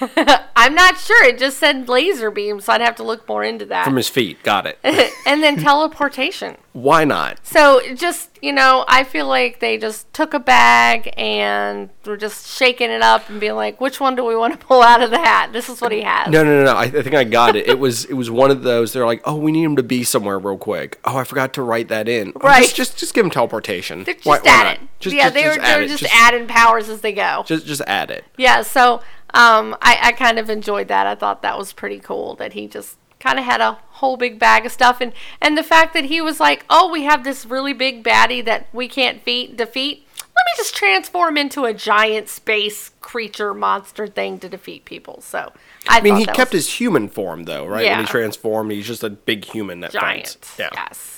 [0.56, 1.24] I'm not sure.
[1.24, 3.84] It just said laser beams, so I'd have to look more into that.
[3.84, 4.42] from his feet.
[4.42, 4.78] Got it.
[5.26, 6.56] and then teleportation.
[6.72, 7.44] Why not?
[7.44, 12.46] So just you know, I feel like they just took a bag and were just
[12.46, 15.10] shaking it up and being like, which one do we want to pull out of
[15.10, 15.52] the hat?
[15.52, 16.28] This is what he has.
[16.28, 16.72] No, no, no, no.
[16.74, 17.66] I, I think I got it.
[17.68, 18.92] It was it was one of those.
[18.92, 20.98] They're like, oh, we need him to be somewhere real quick.
[21.04, 22.32] Oh, I forgot to write that in.
[22.36, 22.62] Oh, Right.
[22.62, 24.04] Just just, just give him teleportation.
[24.04, 24.80] They're just Why- why it.
[25.00, 25.88] Just, yeah, just, they were just it.
[25.88, 27.42] just, just, adding powers as they go.
[27.46, 28.24] just just add it.
[28.36, 29.00] yeah, so
[29.32, 31.06] um, I, I kind of enjoyed that.
[31.06, 34.38] I thought that was pretty cool that he just kind of had a whole big
[34.38, 37.46] bag of stuff and and the fact that he was like, oh, we have this
[37.46, 40.06] really big baddie that we can't feat, defeat.
[40.18, 45.20] Let me just transform into a giant space creature monster thing to defeat people.
[45.20, 45.52] So
[45.88, 47.84] I, I mean, he kept was his human form though, right?
[47.84, 47.96] yeah.
[47.98, 50.28] When he transformed, he's just a big human that giant.
[50.28, 50.56] fights.
[50.58, 50.68] Yeah.
[50.72, 51.16] Yes.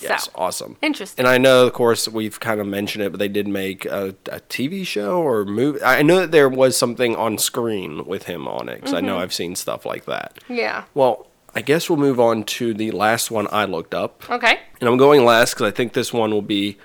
[0.00, 0.24] Yes.
[0.24, 0.76] So Awesome.
[0.82, 1.24] interesting.
[1.24, 4.08] And I know, of course, we've kind of mentioned it, but they did make a,
[4.30, 5.82] a TV show or movie.
[5.82, 9.06] I know that there was something on screen with him on it because I Mm-hmm.
[9.06, 10.38] know I've seen stuff like that.
[10.48, 10.84] yeah.
[10.94, 14.28] Well, I guess we'll move on to the last one I looked up.
[14.28, 14.58] Okay.
[14.80, 16.76] And I'm going last because I think this one will be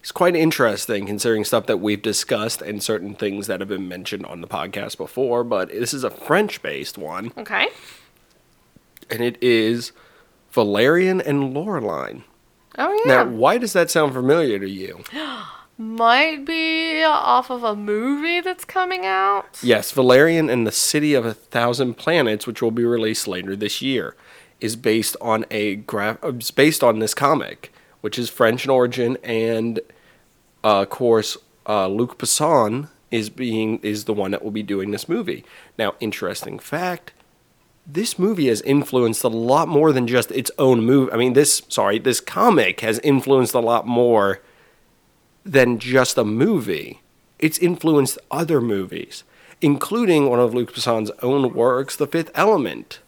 [0.00, 4.24] it's quite interesting considering stuff that we've discussed and certain things that have been mentioned
[4.26, 5.42] on the podcast before.
[5.44, 7.68] But this is a French based one, Okay.
[9.10, 9.92] and it is
[10.52, 12.22] Valerian and Laureline.
[12.78, 13.24] Oh yeah.
[13.24, 15.02] Now, why does that sound familiar to you?
[15.78, 19.58] Might be off of a movie that's coming out.
[19.62, 23.82] Yes, Valerian and the City of a Thousand Planets, which will be released later this
[23.82, 24.16] year,
[24.58, 26.16] is based on a graph.
[26.22, 29.80] It's based on this comic, which is French in origin, and
[30.64, 31.36] uh, of course,
[31.68, 35.44] uh, Luc Besson is being is the one that will be doing this movie.
[35.76, 37.12] Now, interesting fact:
[37.86, 41.12] this movie has influenced a lot more than just its own movie.
[41.12, 44.40] I mean, this sorry, this comic has influenced a lot more
[45.46, 47.00] than just a movie.
[47.38, 49.24] It's influenced other movies,
[49.60, 53.00] including one of Luc Besson's own works, The Fifth Element.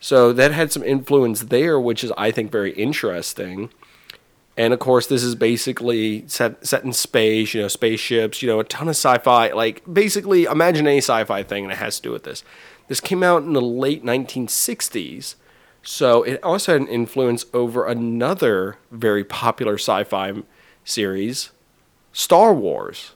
[0.00, 3.70] So that had some influence there, which is, I think, very interesting.
[4.56, 8.60] And of course, this is basically set set in space, you know, spaceships, you know,
[8.60, 9.52] a ton of sci-fi.
[9.52, 12.44] Like basically, imagine any sci-fi thing, and it has to do with this.
[12.86, 15.36] This came out in the late 1960s.
[15.82, 20.34] So it also had an influence over another very popular sci-fi
[20.84, 21.50] series,
[22.14, 23.12] Star Wars,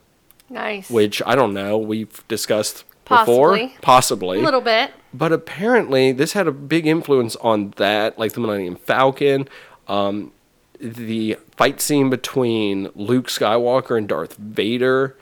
[0.50, 0.90] Nice.
[0.90, 3.76] which I don't know, we've discussed before, Possibly.
[3.80, 4.38] possibly.
[4.40, 4.90] a little bit.
[5.14, 9.48] But apparently, this had a big influence on that, like the Millennium Falcon,
[9.86, 10.32] um,
[10.80, 15.16] the fight scene between Luke Skywalker and Darth Vader,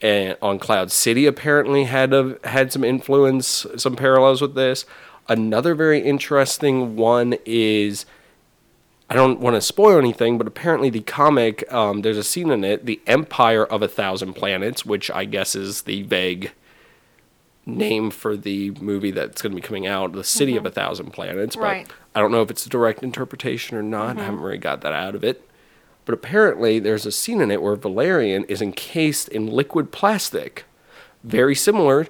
[0.00, 4.84] and on Cloud City apparently had a, had some influence, some parallels with this.
[5.28, 8.06] Another very interesting one is.
[9.10, 12.62] I don't want to spoil anything, but apparently the comic, um, there's a scene in
[12.62, 16.52] it, the Empire of a Thousand Planets, which I guess is the vague
[17.64, 21.10] name for the movie that's going to be coming out, The City of a Thousand
[21.12, 21.56] Planets.
[21.56, 21.86] But Right.
[22.14, 24.18] I don't know if it's a direct interpretation or not.
[24.18, 25.42] I haven't really got that out of it.
[26.04, 30.64] But apparently, there's a scene in it where Valerian is encased in liquid plastic,
[31.22, 32.06] very similar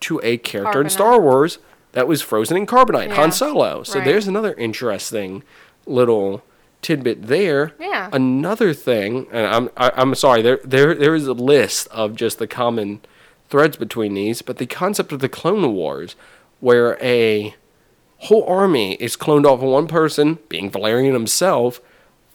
[0.00, 1.58] to a character in Star Wars
[1.92, 3.14] that was frozen in carbonite, Yeah.
[3.16, 3.82] Han Solo.
[3.82, 4.04] So Right.
[4.04, 5.42] there's another interesting
[5.86, 6.42] little
[6.82, 7.72] tidbit there.
[7.80, 8.10] Yeah.
[8.12, 12.38] Another thing, and I'm I, I'm sorry, there there there is a list of just
[12.38, 13.00] the common
[13.48, 16.16] threads between these, but the concept of the Clone Wars,
[16.60, 17.54] where a
[18.18, 21.80] whole army is cloned off of one person, being Valerian himself,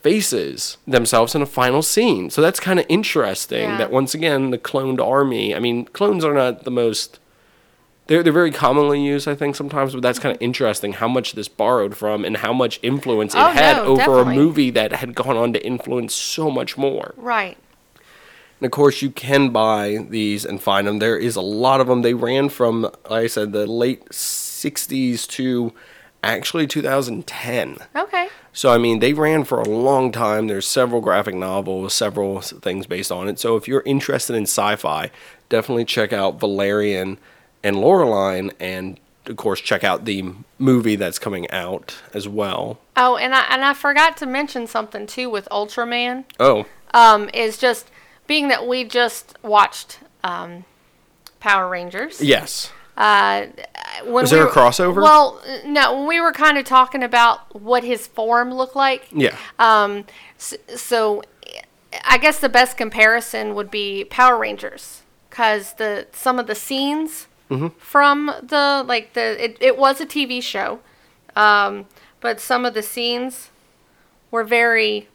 [0.01, 2.29] faces themselves in a final scene.
[2.29, 3.69] So that's kind of interesting.
[3.69, 3.77] Yeah.
[3.77, 5.55] That once again, the cloned army.
[5.55, 7.19] I mean, clones are not the most.
[8.07, 10.45] They're, they're very commonly used, I think, sometimes, but that's kind of mm-hmm.
[10.45, 13.97] interesting how much this borrowed from and how much influence it Oh, had no, over
[13.97, 14.33] definitely.
[14.33, 17.13] a movie that had gone on to influence so much more.
[17.15, 17.57] Right.
[18.59, 20.99] And of course, you can buy these and find them.
[20.99, 22.01] There is a lot of them.
[22.03, 25.73] They ran from, like I said, the late 60s to
[26.23, 27.77] actually 2010.
[27.95, 28.29] Okay.
[28.53, 30.47] So, I mean, they ran for a long time.
[30.47, 33.39] There's several graphic novels, several things based on it.
[33.39, 35.09] So, if you're interested in sci fi,
[35.49, 37.17] definitely check out Valerian
[37.63, 38.51] and Laureline.
[38.59, 40.23] And, of course, check out the
[40.57, 42.79] movie that's coming out as well.
[42.97, 46.25] Oh, and I and I forgot to mention something too with Ultraman.
[46.39, 47.89] Oh, Um, is just
[48.27, 50.65] being that we just watched um,
[51.39, 52.21] Power Rangers.
[52.21, 52.71] yes.
[52.97, 53.45] Uh,
[54.03, 55.01] when Was we there a crossover?
[55.01, 55.97] Well, no.
[55.99, 59.07] When we were kind of talking about what his form looked like.
[59.11, 59.35] Yeah.
[59.57, 60.03] Um,
[60.37, 61.23] s- so
[62.05, 67.27] I guess the best comparison would be Power Rangers because the some of the scenes
[67.51, 67.67] Mm-hmm.
[67.79, 70.79] from the like the it, it was a TV show,
[71.35, 71.85] um,
[72.21, 73.49] but some of the scenes
[74.31, 75.09] were very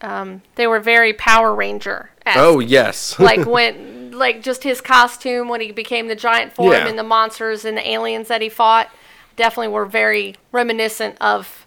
[0.00, 2.10] um, they were very Power Ranger.
[2.26, 3.18] Oh, yes.
[3.20, 6.86] like when like just his costume when he became the giant form Yeah.
[6.88, 8.90] and the monsters and the aliens that he fought
[9.36, 11.66] definitely were very reminiscent of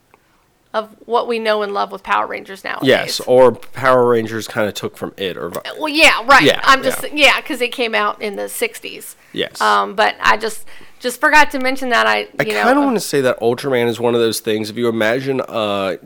[0.74, 2.80] of what we know and love with Power Rangers now.
[2.84, 3.22] yes.
[3.22, 5.38] Or Power Rangers kind of took from it.
[5.38, 6.44] Or Well, yeah, right.
[6.44, 7.10] Yeah, I'm just yeah.
[7.14, 9.16] yeah, because it came out in the '60s.
[9.36, 9.60] Yes.
[9.62, 10.66] Um, but I just
[11.00, 13.40] just forgot to mention that I I you know kind of want to say that
[13.40, 14.70] Ultraman is one of those things.
[14.70, 15.98] If you imagine a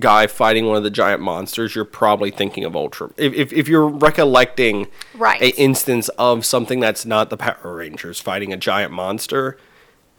[0.00, 3.10] guy fighting one of the giant monsters, you're probably thinking of Ultra.
[3.16, 5.40] If, if, if you're recollecting Right.
[5.42, 9.58] a instance of something that's not the Power Rangers fighting a giant monster,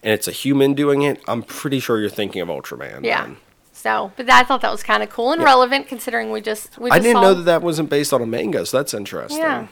[0.03, 3.05] and it's a human doing it, I'm pretty sure you're thinking of Ultraman.
[3.05, 3.23] yeah.
[3.25, 3.37] then.
[3.71, 6.89] So, but I thought that was kind of cool and relevant considering we just we
[6.89, 9.39] just I didn't know that that wasn't based on a manga, so that's interesting.
[9.39, 9.67] Yeah.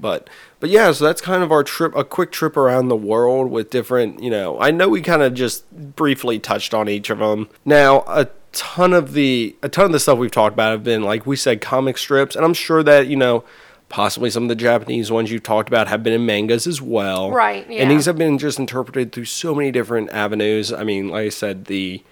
[0.00, 0.28] But
[0.60, 3.70] but yeah, so that's kind of our trip, a quick trip around the world with
[3.70, 4.60] different, you know.
[4.60, 7.48] I know we kind of just briefly touched on each of them.
[7.64, 11.02] Now, a ton of the a ton of the stuff we've talked about have been
[11.02, 13.44] like we said comic strips, and I'm sure that you know
[13.88, 17.30] possibly some of the Japanese ones you've talked about have been in mangas as well.
[17.30, 17.82] Right, yeah.
[17.82, 20.72] And these have been just interpreted through so many different avenues.
[20.72, 22.02] I mean, like I said, the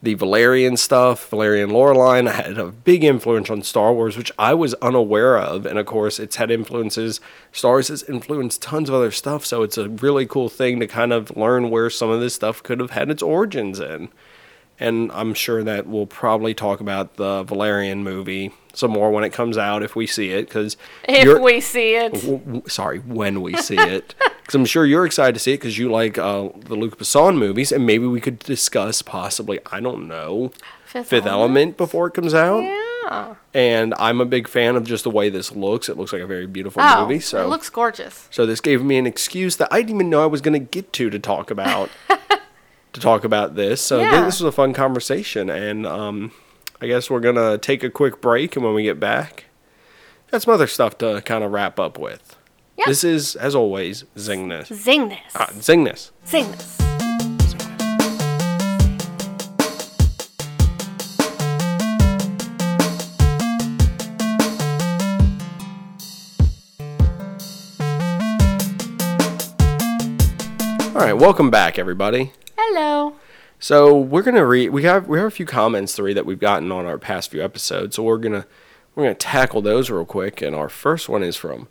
[0.00, 4.74] the Valerian stuff, Valerian Laureline had a big influence on Star Wars, which I was
[4.74, 5.66] unaware of.
[5.66, 7.20] And of course, it's had influences.
[7.50, 9.44] Star Wars has influenced tons of other stuff.
[9.44, 12.62] So it's a really cool thing to kind of learn where some of this stuff
[12.62, 14.08] could have had its origins in.
[14.80, 19.32] And I'm sure that we'll probably talk about the Valerian movie some more when it
[19.32, 20.46] comes out if we see it.
[20.46, 20.76] Because
[21.08, 22.12] if we see it.
[22.12, 24.14] w- w- sorry, when we see it.
[24.48, 27.36] Because I'm sure you're excited to see it because you like uh, the Luc Besson
[27.36, 30.52] movies, and maybe we could discuss possibly, I don't know,
[30.86, 32.60] Fifth, Fifth Element before it comes out.
[32.62, 33.34] Yeah.
[33.52, 35.90] And I'm a big fan of just the way this looks.
[35.90, 37.20] It looks like a very beautiful Oh, movie.
[37.20, 38.26] So, it looks gorgeous.
[38.30, 40.66] so this gave me an excuse that I didn't even know I was going to
[40.66, 43.82] get to to talk about to talk about this.
[43.82, 44.24] So Yeah.
[44.24, 46.32] this was a fun conversation, and um,
[46.80, 49.44] I guess we're gonna take a quick break, and when we get back,
[50.30, 52.34] got some other stuff to kind of wrap up with.
[52.78, 52.86] Yep.
[52.86, 54.72] This is, as always, Zingness.
[54.72, 55.18] Zing this.
[55.34, 56.12] Ah, Zingness.
[56.24, 56.78] Zing this.
[70.94, 72.32] All right, welcome back, everybody.
[72.56, 73.14] Hello.
[73.58, 74.68] So we're gonna read.
[74.68, 77.32] We have we have a few comments to read that we've gotten on our past
[77.32, 77.96] few episodes.
[77.96, 78.46] So we're gonna
[78.94, 80.40] we're gonna tackle those real quick.
[80.42, 81.66] And our first one is from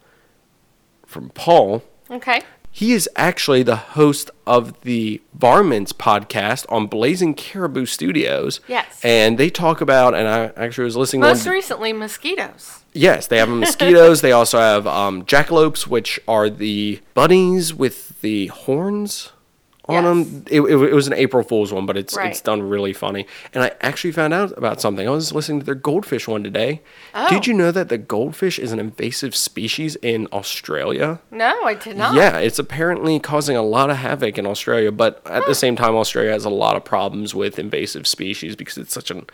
[1.07, 1.83] from Paul.
[2.11, 2.41] Okay.
[2.69, 8.59] He is actually the host of the Varmints podcast on Blazing Caribou Studios.
[8.67, 9.03] Yes.
[9.03, 11.21] And they talk about, and I actually was listening.
[11.21, 12.83] Most one, recently, mosquitoes.
[12.93, 14.21] Yes, they have mosquitoes.
[14.21, 19.31] they also have um, jackalopes, which are the bunnies with the horns
[19.87, 20.03] on Yes.
[20.03, 20.45] them.
[20.51, 23.25] It, it, it was an April Fool's one, but it's it's done really funny.
[23.53, 25.07] And I actually found out about something.
[25.07, 26.81] I was listening to their goldfish one today.
[27.15, 27.29] Oh.
[27.29, 31.19] Did you know that the goldfish is an invasive species in Australia?
[31.31, 32.15] No, I did not.
[32.15, 35.95] Yeah, it's apparently causing a lot of havoc in Australia, but at the same time,
[35.95, 39.25] Australia has a lot of problems with invasive species because it's such an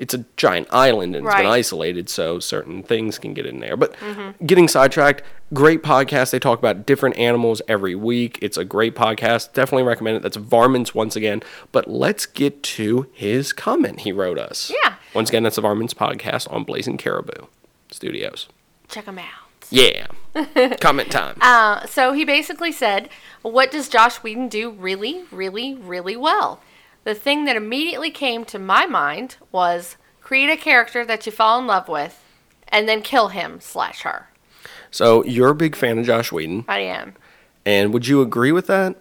[0.00, 3.76] it's a giant island and it's been isolated, so certain things can get in there.
[3.76, 3.94] But
[4.44, 5.22] getting sidetracked,
[5.52, 6.30] great podcast.
[6.30, 8.38] They talk about different animals every week.
[8.40, 9.52] It's a great podcast.
[9.52, 10.22] Definitely recommend it.
[10.22, 11.42] That's Varmints once again.
[11.70, 14.72] But let's get to his comment he wrote us.
[14.82, 14.94] Yeah.
[15.14, 17.46] Once again, that's the Varmints podcast on Blazing Caribou
[17.90, 18.48] Studios.
[18.88, 19.68] Check them out.
[19.68, 20.06] Yeah.
[20.80, 21.36] comment time.
[21.42, 23.10] Uh, so he basically said,
[23.42, 26.62] What does Joss Whedon do really, really, really well?
[27.04, 31.58] The thing that immediately came to my mind was create a character that you fall
[31.58, 32.22] in love with
[32.68, 34.28] and then kill him slash her.
[34.90, 36.64] So you're a big fan of Joss Whedon.
[36.68, 37.14] I am.
[37.64, 38.96] And would you agree with that?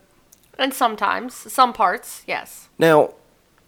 [0.58, 2.70] And sometimes, some parts, yes.
[2.78, 3.14] Now,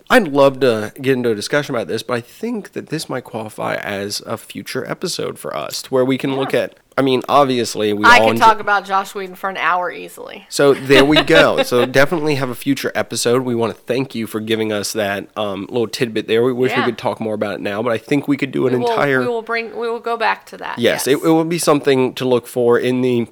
[0.09, 3.23] I'd love to get into a discussion about this, but I think that this might
[3.23, 6.77] qualify as a future episode for us, to where we can look at.
[6.97, 9.89] I mean, obviously, we I all could enjoy- talk about Joss Whedon for an hour
[9.91, 10.45] easily.
[10.49, 11.63] So there we go.
[11.63, 13.43] so definitely have a future episode.
[13.43, 16.43] We want to thank you for giving us that um, little tidbit there.
[16.43, 18.67] We wish we could talk more about it now, but I think we could do
[18.67, 19.21] an We will, entire.
[19.21, 19.71] we will bring.
[19.77, 20.79] We will go back to that.
[20.79, 23.27] yes, It, it will be something to look for in the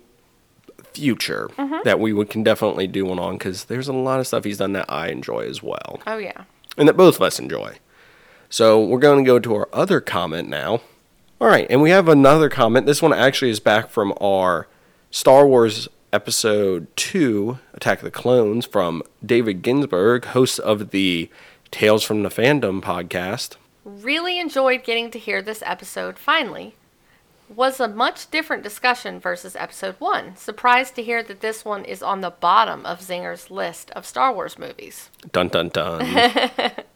[0.93, 1.49] future
[1.83, 4.57] that we would, can definitely do one on because there's a lot of stuff he's
[4.57, 5.99] done that I enjoy as well.
[6.07, 6.43] Oh yeah.
[6.77, 7.77] and that both of us enjoy.
[8.49, 10.81] So we're going to go to our other comment now.
[11.41, 12.85] All right, and we have another comment.
[12.85, 14.67] This one actually is back from our
[15.09, 21.29] Star Wars episode 2, Attack of the Clones, from David Ginsburg, host of the
[21.71, 23.55] Tales from the Fandom podcast.
[23.85, 26.75] Really enjoyed getting to hear this episode finally.
[27.47, 30.35] Was a much different discussion versus episode 1.
[30.35, 34.33] Surprised to hear that this one is on the bottom of Zinger's list of Star
[34.33, 35.09] Wars movies.
[35.31, 36.01] Dun dun dun.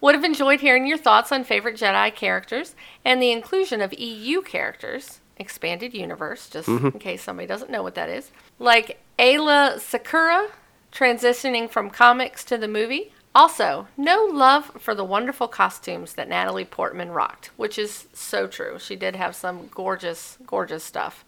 [0.00, 2.74] Would have enjoyed hearing your thoughts on favorite Jedi characters
[3.04, 7.94] and the inclusion of EU characters, expanded universe, just in case somebody doesn't know what
[7.94, 10.50] that is, like Aayla Secura
[10.92, 13.12] transitioning from comics to the movie.
[13.34, 18.78] Also, no love for the wonderful costumes that Natalie Portman rocked, which is so true.
[18.78, 21.22] She did have some gorgeous, gorgeous stuff.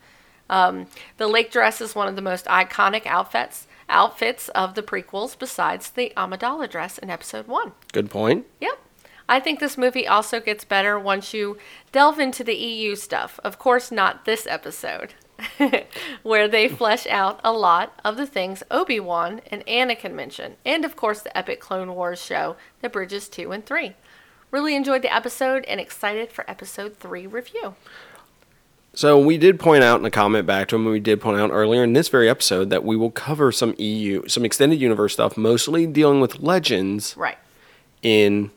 [0.49, 0.87] Um,
[1.19, 5.91] the lake dress is one of the most iconic outfits outfits of the prequels, besides
[5.91, 7.73] the Amidala dress in Episode One.
[7.93, 8.47] Good point.
[8.61, 8.79] Yep.
[9.29, 11.59] I think this movie also gets better once you
[11.93, 13.39] delve into the EU stuff.
[13.45, 15.15] Of course, not this episode,
[16.23, 20.85] where they flesh out a lot of the things Obi Wan and Anakin mention, and
[20.85, 23.95] of course, the epic Clone Wars show that bridges 2 and 3.
[24.51, 27.75] Really enjoyed the episode and excited for episode 3 review.
[28.95, 31.39] So we did point out in a comment back to him, and we did point
[31.39, 35.13] out earlier in this very episode that we will cover some EU, some extended universe
[35.13, 37.39] stuff, mostly dealing with legends Right.
[38.03, 38.51] in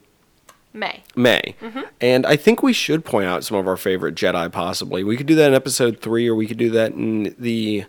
[0.73, 1.03] May.
[1.15, 1.55] May.
[1.61, 1.81] Mm-hmm.
[1.99, 5.03] And I think we should point out some of our favorite Jedi, possibly.
[5.03, 7.85] We could do that in episode three, or we could do that in the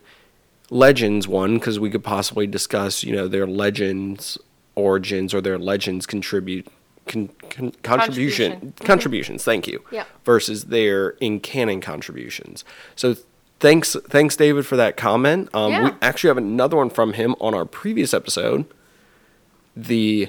[0.68, 4.36] Legends one, because we could possibly discuss, you know, their Legends
[4.74, 6.66] origins or their Legends contribute.
[7.06, 8.74] Con, con, contribution Contribution.
[8.86, 10.04] contributions thank you Yeah.
[10.24, 13.16] versus their in canon contributions so
[13.60, 17.54] thanks thanks david for that comment um, we actually have another one from him on
[17.54, 18.66] our previous episode
[19.76, 20.28] the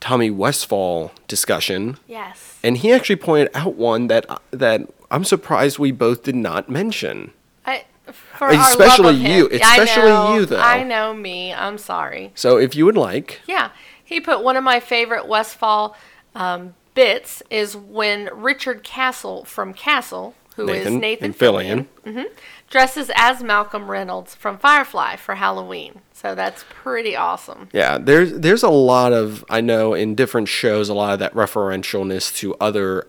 [0.00, 2.58] Tommy Westphall discussion Yes.
[2.62, 7.30] and he actually pointed out one that that I'm surprised we both did not mention.
[7.64, 9.48] I, for our love Especially you.
[9.48, 10.58] Especially know, you, though.
[10.60, 11.52] I know me.
[11.54, 12.32] I'm sorry.
[12.34, 13.70] So if you would like, Yeah,
[14.06, 15.96] he put one of my favorite Westphall
[16.34, 22.28] um, bits is when Richard Castle from Castle, who is Nathan, Nathan and Fillion.
[22.70, 26.00] dresses as Malcolm Reynolds from Firefly for Halloween.
[26.12, 27.68] So that's pretty awesome.
[27.72, 31.34] Yeah, there's there's a lot of I know in different shows a lot of that
[31.34, 33.06] referentialness to other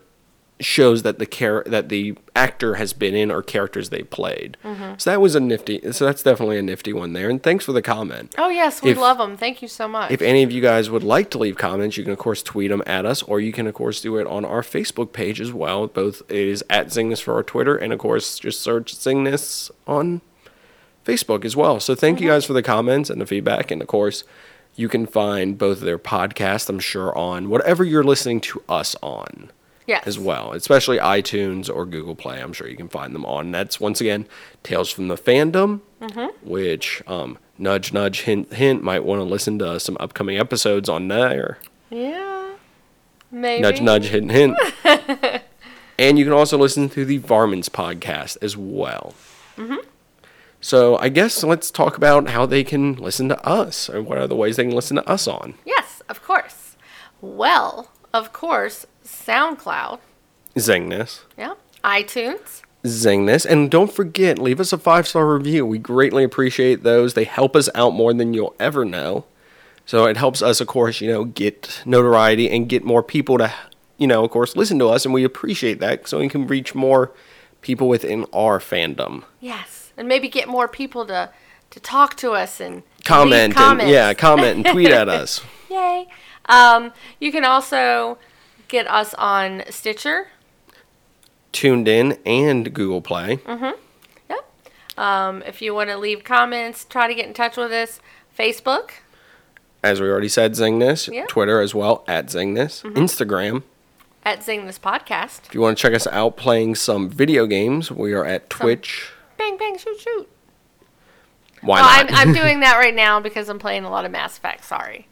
[0.60, 4.58] shows that the char- that the actor has been in or characters they played.
[4.64, 4.94] Mm-hmm.
[4.98, 5.92] So that was a nifty.
[5.92, 7.30] So that's definitely a nifty one there.
[7.30, 8.34] And thanks for the comment.
[8.38, 9.38] Oh yes, we If- love them.
[9.38, 10.10] Thank you so much.
[10.12, 12.72] If any of you guys would like to leave comments, you can of course tweet
[12.72, 15.52] them at us, or you can of course do it on our Facebook page as
[15.52, 15.86] well.
[15.88, 20.22] Both is at Zingness for our Twitter, and of course just search Zingness on
[21.06, 21.80] Facebook as well.
[21.80, 23.72] So thank you guys for the comments and the feedback.
[23.72, 24.24] And of course,
[24.76, 28.96] you can find both of their podcasts, I'm sure, on whatever you're listening to us
[29.02, 29.52] on
[29.88, 30.06] Yes.
[30.06, 32.42] as well, especially iTunes or Google Play.
[32.42, 33.52] I'm sure you can find them on.
[33.52, 34.28] That's once again
[34.62, 35.82] Tales from the Fandom,
[36.44, 41.08] which um, nudge, nudge, hint, hint might want to listen to some upcoming episodes on
[41.08, 41.58] there.
[41.90, 42.56] Yeah.
[43.32, 43.62] Maybe.
[43.62, 44.58] Nudge, nudge, hint, hint.
[45.98, 49.16] and you can also listen to the Varmints podcast as well.
[50.60, 54.28] So I guess let's talk about how they can listen to us, or what are
[54.28, 55.54] the ways they can listen to us on.
[55.66, 56.76] Yes, of course.
[57.22, 60.00] Well, of course, SoundCloud.
[60.60, 61.24] Zing This.
[61.38, 61.54] Yeah.
[61.84, 62.62] iTunes.
[62.86, 63.46] Zing This.
[63.46, 65.66] And don't forget, leave us a five star review.
[65.66, 67.14] We greatly appreciate those.
[67.14, 69.26] They help us out more than you'll ever know.
[69.86, 73.54] So it helps us, of course, you know, get notoriety and get more people to,
[73.98, 75.06] you know, of course, listen to us.
[75.06, 77.12] And we appreciate that so we can reach more
[77.62, 79.24] people within our fandom.
[79.40, 79.94] Yes.
[79.96, 81.30] And maybe get more people to
[81.70, 85.42] to talk to us and Comment and, yeah, comment and tweet at us.
[85.70, 86.08] Yay.
[86.46, 88.18] Um, you can also
[88.68, 90.28] get us on Stitcher.
[91.54, 93.40] TuneIn and Google Play.
[93.48, 94.46] Yep.
[94.98, 98.00] Um, if you want to leave comments, try to get in touch with us.
[98.38, 98.92] Facebook.
[99.84, 101.08] As we already said, Zing This.
[101.08, 101.26] Yeah.
[101.28, 102.84] Twitter as well, at Zing This.
[102.84, 103.64] Instagram.
[104.24, 105.46] At Zing This Podcast.
[105.48, 109.12] If you want to check us out playing some video games, we are at Twitch.
[109.38, 110.30] Bang, bang, shoot, shoot.
[111.62, 112.12] Why Oh, not?
[112.14, 114.64] I'm, I'm doing that right now because I'm playing a lot of Mass Effect.
[114.66, 115.08] Sorry.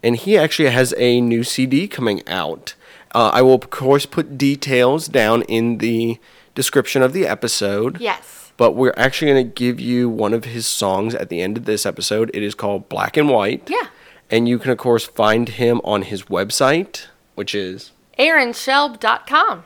[0.03, 2.75] And he actually has a new CD coming out.
[3.14, 6.19] Uh, I will, of course, put details down in the
[6.55, 8.03] description of the episode.
[8.03, 8.53] Yes.
[8.59, 11.64] But we're actually going to give you one of his songs at the end of
[11.64, 12.31] this episode.
[12.35, 13.71] It is called Black and White.
[13.71, 13.87] Yeah.
[14.31, 17.93] And you can, of course, find him on his website, which is.
[18.19, 19.64] AaronSchilb.com.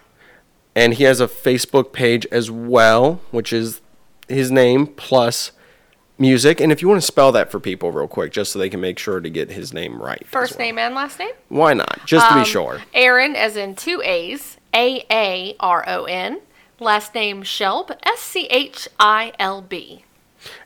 [0.75, 3.81] And he has a Facebook page as well, which is
[4.29, 5.51] his name plus
[6.17, 6.61] music.
[6.61, 8.81] And if you want to spell that for people real quick, just so they can
[8.81, 10.25] make sure to get his name right.
[10.27, 10.67] First well.
[10.67, 11.33] name and last name?
[11.49, 12.01] Why not?
[12.07, 12.81] Just to Um, be sure.
[12.95, 16.41] Aaron, as in two A's, A A R O N.
[16.79, 20.05] Last name Schilb, S C H I L B.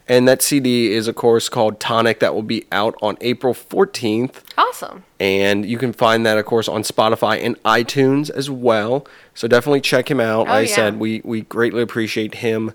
[0.06, 2.20] And that CD is, of course, called Tonic.
[2.20, 4.42] That will be out on April 14th.
[4.58, 5.04] Awesome.
[5.18, 9.06] And you can find that, of course, on Spotify and iTunes as well.
[9.34, 10.46] So definitely check him out.
[10.46, 12.72] Oh, like I said, we, we greatly appreciate him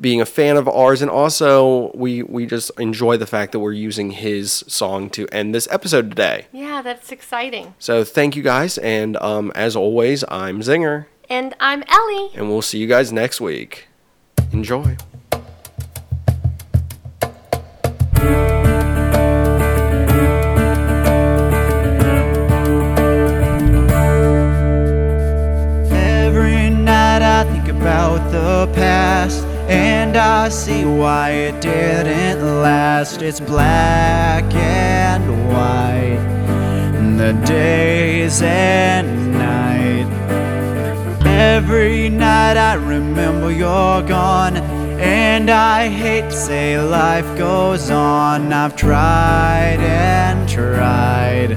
[0.00, 1.00] being a fan of ours.
[1.00, 5.54] And also, we, we just enjoy the fact that we're using his song to end
[5.54, 6.46] this episode today.
[6.52, 7.74] Yeah, that's exciting.
[7.78, 8.78] So thank you guys.
[8.78, 11.06] And um, as always, I'm Zinger.
[11.30, 12.30] And I'm Ellie.
[12.34, 13.86] And we'll see you guys next week.
[14.52, 14.96] Enjoy.
[27.84, 33.20] About the past and I see why it didn't last.
[33.20, 36.24] It's black and white,
[37.18, 40.08] the days and night.
[41.26, 44.56] Every night I remember you're gone,
[44.96, 48.50] and I hate to say life goes on.
[48.50, 51.50] I've tried and tried,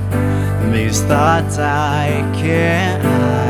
[0.73, 3.46] these thoughts I can't hide.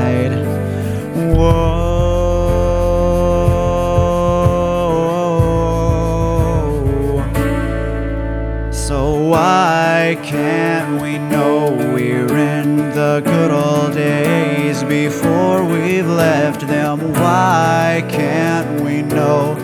[9.48, 12.70] Why can't we know we're in
[13.00, 16.98] the good old days before we've left them?
[17.14, 19.56] Why can't we know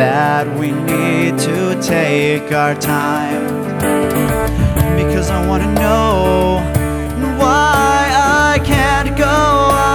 [0.00, 3.44] that we need to take our time?
[5.00, 6.60] Because I wanna know
[7.42, 8.00] why
[8.52, 9.40] I can't go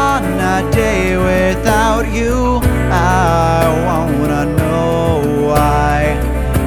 [0.02, 0.24] on
[0.56, 2.60] a day without you.
[2.92, 5.02] I wanna know
[5.50, 6.00] why.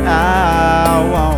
[0.06, 1.29] I wanna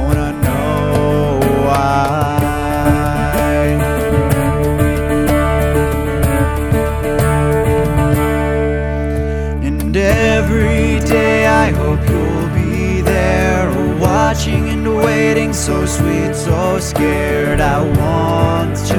[15.63, 17.61] so sweet, so scared.
[17.61, 18.97] I want to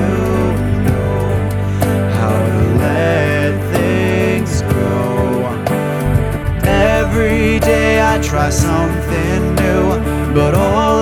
[0.86, 1.20] know
[2.18, 5.46] how to let things go.
[6.64, 10.93] Every day I try something new, but all